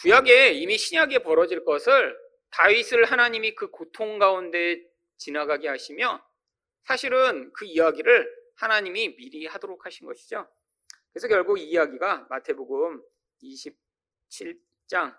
[0.01, 2.19] 구약에 이미 신약에 벌어질 것을
[2.51, 4.83] 다윗을 하나님이 그 고통 가운데
[5.17, 6.25] 지나가게 하시며
[6.85, 10.49] 사실은 그 이야기를 하나님이 미리 하도록 하신 것이죠.
[11.13, 13.03] 그래서 결국 이 이야기가 마태복음
[13.43, 15.17] 27장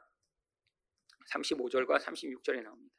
[1.31, 2.93] 35절과 36절에 나옵니다.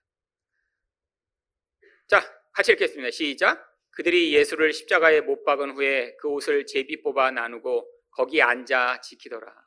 [2.06, 2.20] 자,
[2.52, 3.10] 같이 읽겠습니다.
[3.10, 3.70] 시작.
[3.90, 9.63] 그들이 예수를 십자가에 못 박은 후에 그 옷을 제비 뽑아 나누고 거기 앉아 지키더라.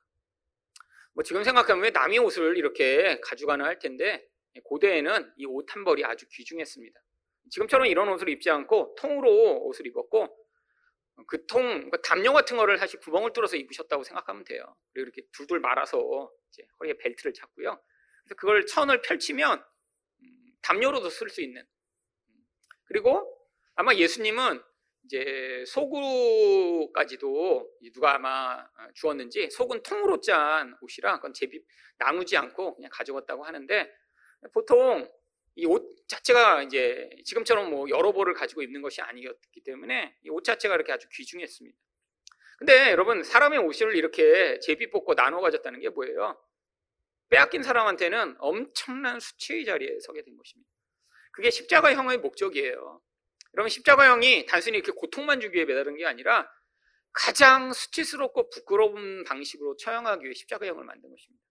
[1.18, 4.24] 뭐 지금 생각하면 왜 남의 옷을 이렇게 가져가나 할 텐데
[4.64, 7.00] 고대에는 이 옷 한 벌이 아주 귀중했습니다.
[7.50, 10.28] 지금처럼 이런 옷을 입지 않고 통으로 옷을 입었고
[11.28, 14.62] 그 통, 그러니까 담요 같은 거를 사실 구멍을 뚫어서 입으셨다고 생각하면 돼요.
[14.94, 17.82] 그리고 이렇게 둘둘 말아서 이제 허리에 벨트를 잡고요.
[18.24, 19.58] 그래서 그걸 천을 펼치면
[20.22, 20.28] 음,
[20.62, 21.66] 담요로도 쓸 수 있는
[22.86, 23.26] 그리고
[23.74, 24.62] 아마 예수님은
[25.08, 31.62] 이제 소구까지도 누가 아마 어, 주었는지 속은 통으로 짠 옷이라 그건 제비
[31.98, 33.92] 나누지 않고 그냥 가져갔다고 하는데
[34.54, 35.10] 보통
[35.56, 40.44] 이 옷 자체가 이제 지금처럼 뭐 여러 벌을 가지고 입는 것이 아니었기 때문에 이 옷
[40.44, 41.76] 자체가 이렇게 아주 귀중했습니다.
[42.60, 46.40] 근데 여러분 사람의 옷을 이렇게 제비 뽑고 나눠 가졌다는 게 뭐예요?
[47.30, 50.70] 빼앗긴 사람한테는 엄청난 수치의 자리에 서게 된 것입니다.
[51.32, 53.02] 그게 십자가형의 목적이에요.
[53.58, 56.48] 여러분 십자가형이 단순히 이렇게 고통만 주기 위해 매달은 게 아니라
[57.12, 61.44] 가장 수치스럽고 부끄러운 방식으로 처형하기 위해 십자가형을 만든 것입니다.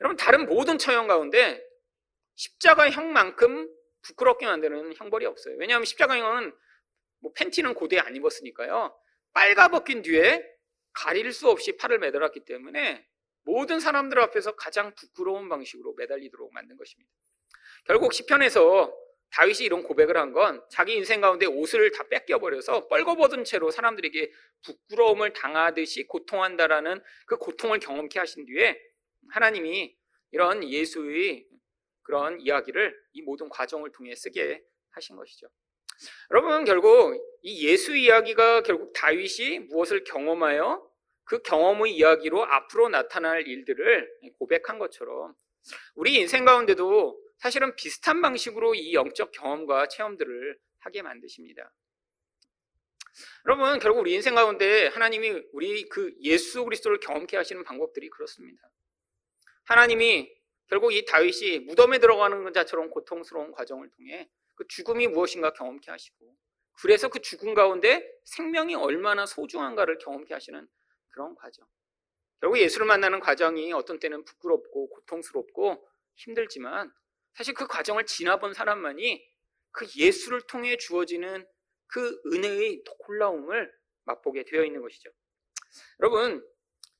[0.00, 1.62] 여러분 다른 모든 처형 가운데
[2.36, 3.70] 십자가형만큼
[4.00, 5.56] 부끄럽게 만드는 형벌이 없어요.
[5.58, 6.56] 왜냐하면 십자가형은
[7.20, 8.98] 뭐 팬티는 고대 안 입었으니까요.
[9.34, 10.42] 빨가벗긴 뒤에
[10.94, 13.06] 가릴 수 없이 팔을 매달았기 때문에
[13.42, 17.10] 모든 사람들 앞에서 가장 부끄러운 방식으로 매달리도록 만든 것입니다.
[17.84, 23.70] 결국 시편에서 다윗이 이런 고백을 한 건 자기 인생 가운데 옷을 다 뺏겨버려서 뻘거벗은 채로
[23.70, 24.30] 사람들에게
[24.64, 28.78] 부끄러움을 당하듯이 고통한다라는 그 고통을 경험케 하신 뒤에
[29.30, 29.96] 하나님이
[30.32, 31.46] 이런 예수의
[32.02, 35.48] 그런 이야기를 이 모든 과정을 통해 쓰게 하신 것이죠.
[36.30, 40.86] 여러분 결국 이 예수 이야기가 결국 다윗이 무엇을 경험하여
[41.24, 44.08] 그 경험의 이야기로 앞으로 나타날 일들을
[44.38, 45.34] 고백한 것처럼
[45.94, 51.72] 우리 인생 가운데도 사실은 비슷한 방식으로 이 영적 경험과 체험들을 하게 만드십니다.
[53.46, 58.70] 여러분, 결국 우리 인생 가운데 하나님이 우리 그 예수 그리스도를 경험케 하시는 방법들이 그렇습니다.
[59.64, 60.34] 하나님이
[60.68, 66.36] 결국 이 다윗이 무덤에 들어가는 자처럼 고통스러운 과정을 통해 그 죽음이 무엇인가 경험케 하시고
[66.80, 70.68] 그래서 그 죽음 가운데 생명이 얼마나 소중한가를 경험케 하시는
[71.08, 71.66] 그런 과정.
[72.40, 76.92] 결국 예수를 만나는 과정이 어떤 때는 부끄럽고 고통스럽고 힘들지만
[77.36, 79.22] 사실 그 과정을 지나본 사람만이
[79.70, 81.46] 그 예수를 통해 주어지는
[81.86, 83.72] 그 은혜의 놀라움을
[84.04, 85.10] 맛보게 되어 있는 것이죠.
[86.00, 86.42] 여러분,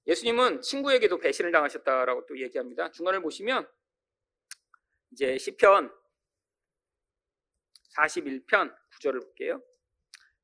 [0.07, 2.91] 예수님은 친구에게도 배신을 당하셨다라고 또 얘기합니다.
[2.91, 3.66] 중간을 보시면
[5.12, 5.91] 이제 시편
[7.97, 9.62] 41편 9절을 볼게요.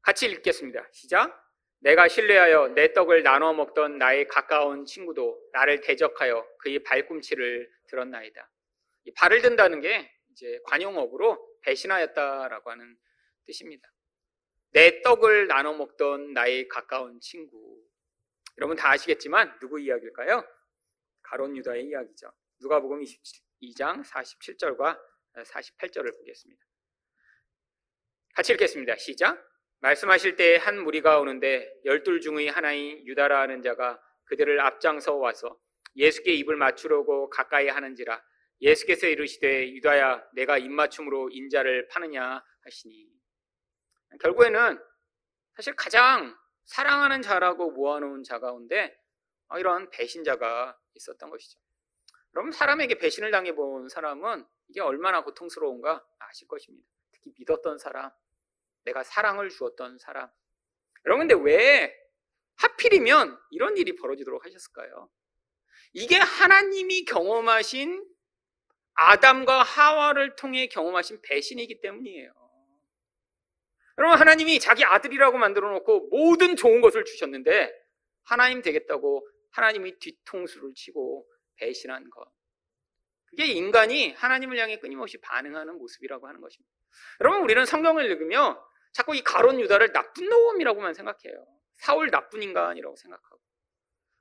[0.00, 0.88] 같이 읽겠습니다.
[0.92, 1.38] 시작.
[1.80, 8.51] 내가 신뢰하여 내 떡을 나눠 먹던 나의 가까운 친구도 나를 대적하여 그의 발꿈치를 들었나이다.
[9.04, 12.96] 이 발을 든다는 게 이제 관용어구로 배신하였다라고 하는
[13.46, 13.88] 뜻입니다.
[14.70, 17.82] 내 떡을 나눠 먹던 나의 가까운 친구.
[18.58, 20.44] 여러분 다 아시겠지만 누구 이야기일까요?
[21.22, 22.32] 가론 유다의 이야기죠.
[22.60, 24.98] 누가복음 22장 47절과
[25.36, 26.62] 48절을 보겠습니다.
[28.34, 28.96] 같이 읽겠습니다.
[28.96, 29.46] 시작.
[29.80, 35.58] 말씀하실 때 한 무리가 오는데 열둘 중의 하나인 유다라 하는 자가 그들을 앞장서 와서
[35.96, 38.22] 예수께 입을 맞추려고 가까이 하는지라
[38.62, 43.10] 예수께서 이르시되 유다야 내가 입맞춤으로 인자를 파느냐 하시니
[44.20, 44.78] 결국에는
[45.56, 48.96] 사실 가장 사랑하는 자라고 모아놓은 자 가운데
[49.58, 51.58] 이런 배신자가 있었던 것이죠.
[52.34, 56.88] 여러분 사람에게 배신을 당해본 사람은 이게 얼마나 고통스러운가 아실 것입니다.
[57.10, 58.10] 특히 믿었던 사람,
[58.84, 60.30] 내가 사랑을 주었던 사람.
[61.04, 61.94] 여러분 근데 왜
[62.56, 65.10] 하필이면 이런 일이 벌어지도록 하셨을까요?
[65.92, 68.11] 이게 하나님이 경험하신
[68.94, 72.32] 아담과 하와를 통해 경험하신 배신이기 때문이에요.
[73.98, 77.72] 여러분, 하나님이 자기 아들이라고 만들어 놓고 모든 좋은 것을 주셨는데
[78.24, 81.26] 하나님 되겠다고 하나님이 뒤통수를 치고
[81.56, 82.26] 배신한 것.
[83.26, 86.72] 그게 인간이 하나님을 향해 끊임없이 반응하는 모습이라고 하는 것입니다.
[87.20, 88.62] 여러분, 우리는 성경을 읽으며
[88.92, 91.46] 자꾸 이 가론 유다를 나쁜 놈이라고만 생각해요.
[91.76, 93.40] 사울 나쁜 인간이라고 생각하고.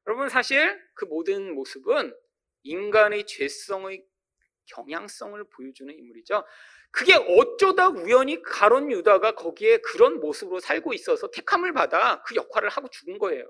[0.07, 2.15] 여러분, 사실 그 모든 모습은
[2.63, 4.05] 인간의 죄성의
[4.73, 6.45] 경향성을 보여주는 인물이죠.
[6.91, 12.89] 그게 어쩌다 우연히 가론 유다가 거기에 그런 모습으로 살고 있어서 택함을 받아 그 역할을 하고
[12.89, 13.45] 죽은 거예요.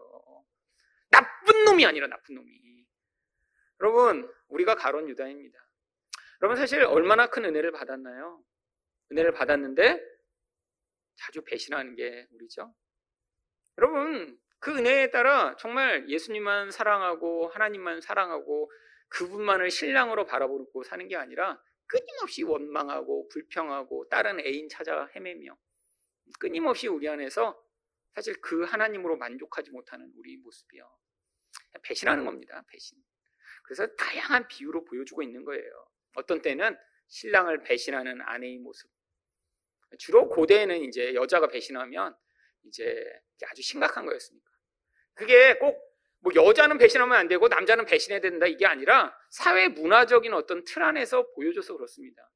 [1.10, 2.62] 나쁜 놈이 아니라 나쁜 놈이.
[3.82, 5.60] 여러분, 우리가 가론 유다입니다.
[6.42, 8.44] 여러분 사실 얼마나 큰 은혜를 받았나요?
[9.12, 10.00] 은혜를 받았는데
[11.16, 12.74] 자주 배신하는 게 우리죠.
[13.78, 18.72] 여러분, 그 은혜에 따라 정말 예수님만 사랑하고 하나님만 사랑하고
[19.12, 25.58] 그분만을 신랑으로 바라보고 사는 게 아니라 끊임없이 원망하고 불평하고 다른 애인 찾아 헤매며
[26.40, 27.62] 끊임없이 우리 안에서
[28.16, 30.90] 사실 그 하나님으로 만족하지 못하는 우리 모습이요.
[31.84, 32.64] 배신하는 겁니다.
[32.70, 32.98] 배신.
[33.64, 35.88] 그래서 다양한 비유로 보여주고 있는 거예요.
[36.16, 38.90] 어떤 때는 신랑을 배신하는 아내의 모습.
[40.00, 42.16] 주로 고대에는 이제 여자가 배신하면
[42.64, 43.06] 이제
[43.48, 44.50] 아주 심각한 거였습니까?
[45.14, 45.91] 그게 꼭
[46.22, 51.28] 뭐 여자는 배신하면 안 되고 남자는 배신해야 된다 이게 아니라 사회 문화적인 어떤 틀 안에서
[51.36, 52.30] 보여줘서 그렇습니다.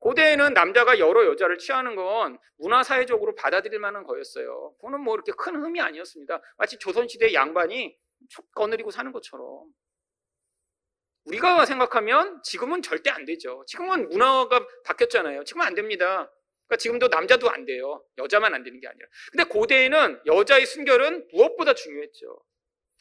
[0.00, 4.74] 고대에는 남자가 여러 여자를 취하는 건 문화사회적으로 받아들일 만한 거였어요.
[4.76, 6.40] 그거는 뭐 이렇게 큰 흠이 아니었습니다.
[6.56, 7.96] 마치 조선시대 양반이
[8.30, 9.64] 촉 거느리고 사는 것처럼.
[11.24, 13.62] 우리가 생각하면 지금은 절대 안 되죠.
[13.66, 15.44] 지금은 문화가 바뀌었잖아요.
[15.44, 16.32] 지금은 안 됩니다.
[16.66, 18.02] 그러니까 지금도 남자도 안 돼요.
[18.16, 19.06] 여자만 안 되는 게 아니라.
[19.30, 22.42] 근데 고대에는 여자의 순결은 무엇보다 중요했죠.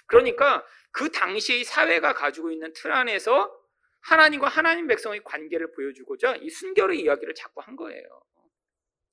[0.09, 3.55] 그러니까 그 당시의 사회가 가지고 있는 틀 안에서
[4.01, 8.03] 하나님과 하나님 백성의 관계를 보여주고자 이 순결의 이야기를 자꾸 한 거예요.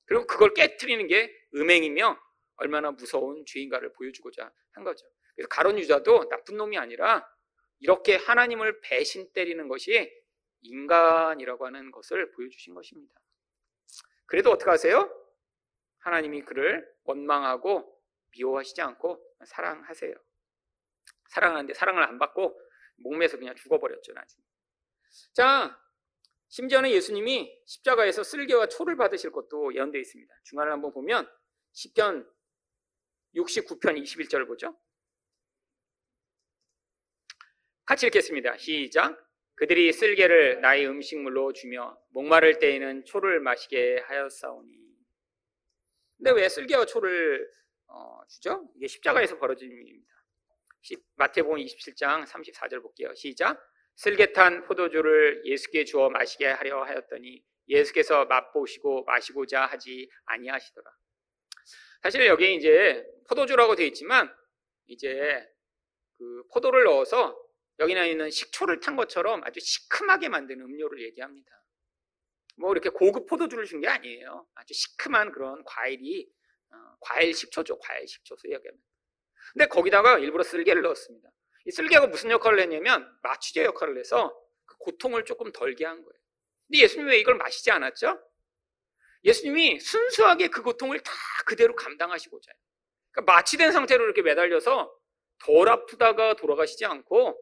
[0.05, 2.19] 그리고 그걸 깨뜨리는 게 음행이며
[2.55, 5.05] 얼마나 무서운 죄인가를 보여주고자 한 거죠.
[5.35, 7.27] 그래서 가론 유자도 나쁜 놈이 아니라
[7.79, 10.11] 이렇게 하나님을 배신 때리는 것이
[10.61, 13.13] 인간이라고 하는 것을 보여주신 것입니다.
[14.25, 15.13] 그래도 어떻게 하세요?
[15.99, 20.15] 하나님이 그를 원망하고 미워하시지 않고 사랑하세요.
[21.29, 22.59] 사랑하는데 사랑을 안 받고
[22.97, 24.43] 목매서 그냥 죽어버렸죠, 나중에.
[25.33, 25.79] 자,
[26.49, 30.33] 심지어는 예수님이 십자가에서 쓸개와 초를 받으실 것도 예언되어 있습니다.
[30.43, 31.29] 중간을 한번 보면
[31.73, 32.27] 10편
[33.35, 34.77] 69편 21절을 보죠.
[37.85, 38.57] 같이 읽겠습니다.
[38.57, 39.17] 시작.
[39.55, 44.77] 그들이 쓸개를 나의 음식물로 주며 목마를 때에는 초를 마시게 하였사오니.
[46.17, 47.49] 근데 왜 쓸개와 초를
[47.87, 48.69] 어, 주죠?
[48.75, 50.13] 이게 십자가에서 벌어진 일입니다.
[51.15, 53.13] 마태복음 27장 34절 볼게요.
[53.15, 53.59] 시작.
[53.95, 60.89] 쓸개탄 포도주를 예수께 주어 마시게 하려 하였더니 예수께서 맛보시고 마시고자 하지 아니하시더라.
[62.03, 64.33] 사실 여기 이제 포도주라고 되어 있지만
[64.85, 65.45] 이제
[66.17, 67.37] 그 포도를 넣어서
[67.79, 71.51] 여기나 있는 식초를 탄 것처럼 아주 시큼하게 만드는 음료를 얘기합니다.
[72.57, 74.47] 뭐 이렇게 고급 포도주를 준 게 아니에요.
[74.55, 76.27] 아주 시큼한 그런 과일이
[76.71, 77.77] 어, 과일 식초죠.
[77.79, 78.79] 과일 식초소 얘기하면.
[79.53, 81.29] 근데 거기다가 일부러 쓸개를 넣었습니다.
[81.65, 84.33] 이 쓸개가 무슨 역할을 했냐면 마취제 역할을 해서
[84.65, 86.19] 그 고통을 조금 덜게 한 거예요.
[86.67, 88.21] 근데 예수님이 왜 이걸 마시지 않았죠?
[89.23, 91.11] 예수님이 순수하게 그 고통을 다
[91.45, 92.59] 그대로 감당하시고자 해요.
[93.11, 94.93] 그러니까 마취된 상태로 이렇게 매달려서
[95.39, 97.37] 덜 아프다가 돌아가시지 않고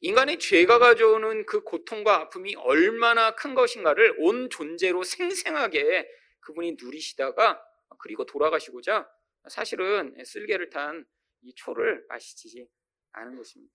[0.00, 6.08] 인간의 죄가 가져오는 그 고통과 아픔이 얼마나 큰 것인가를 온 존재로 생생하게
[6.40, 7.62] 그분이 누리시다가
[7.98, 9.08] 그리고 돌아가시고자
[9.48, 11.06] 사실은 쓸개를 탄
[11.44, 12.68] 이 초를 마시지
[13.12, 13.72] 않은 것입니다.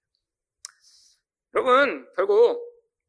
[1.54, 2.62] 여러분, 결국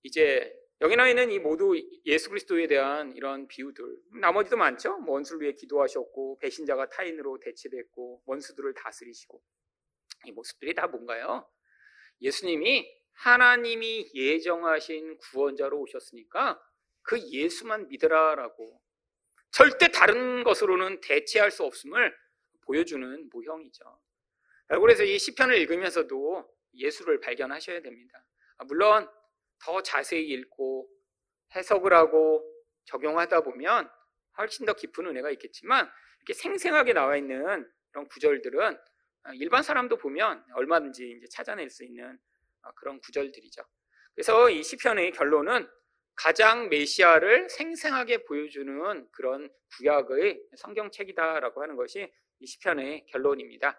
[0.02, 1.74] 이제 여기 나 있는 이 모두
[2.06, 3.84] 예수 그리스도에 대한 이런 비유들,
[4.20, 4.98] 나머지도 많죠?
[4.98, 9.42] 뭐 원수를 위해 기도하셨고, 배신자가 타인으로 대체됐고, 원수들을 다스리시고.
[10.26, 11.46] 이 모습들이 다 뭔가요?
[12.22, 16.62] 예수님이 하나님이 예정하신 구원자로 오셨으니까
[17.02, 18.80] 그 예수만 믿으라라고
[19.50, 22.14] 절대 다른 것으로는 대체할 수 없음을
[22.62, 24.00] 보여주는 모형이죠.
[24.78, 28.24] 그래서 이 시편을 읽으면서도 예수를 발견하셔야 됩니다.
[28.58, 29.08] 아, 물론
[29.64, 30.88] 더 자세히 읽고
[31.56, 32.44] 해석을 하고
[32.84, 33.90] 적용하다 보면
[34.38, 38.78] 훨씬 더 깊은 은혜가 있겠지만 이렇게 생생하게 나와 있는 그런 구절들은
[39.34, 42.18] 일반 사람도 보면 얼마든지 이제 찾아낼 수 있는
[42.62, 43.62] 아, 그런 구절들이죠.
[44.14, 45.68] 그래서 이 시편의 결론은
[46.14, 53.78] 가장 메시아를 생생하게 보여주는 그런 구약의 성경책이다라고 하는 것이 이 시편의 결론입니다.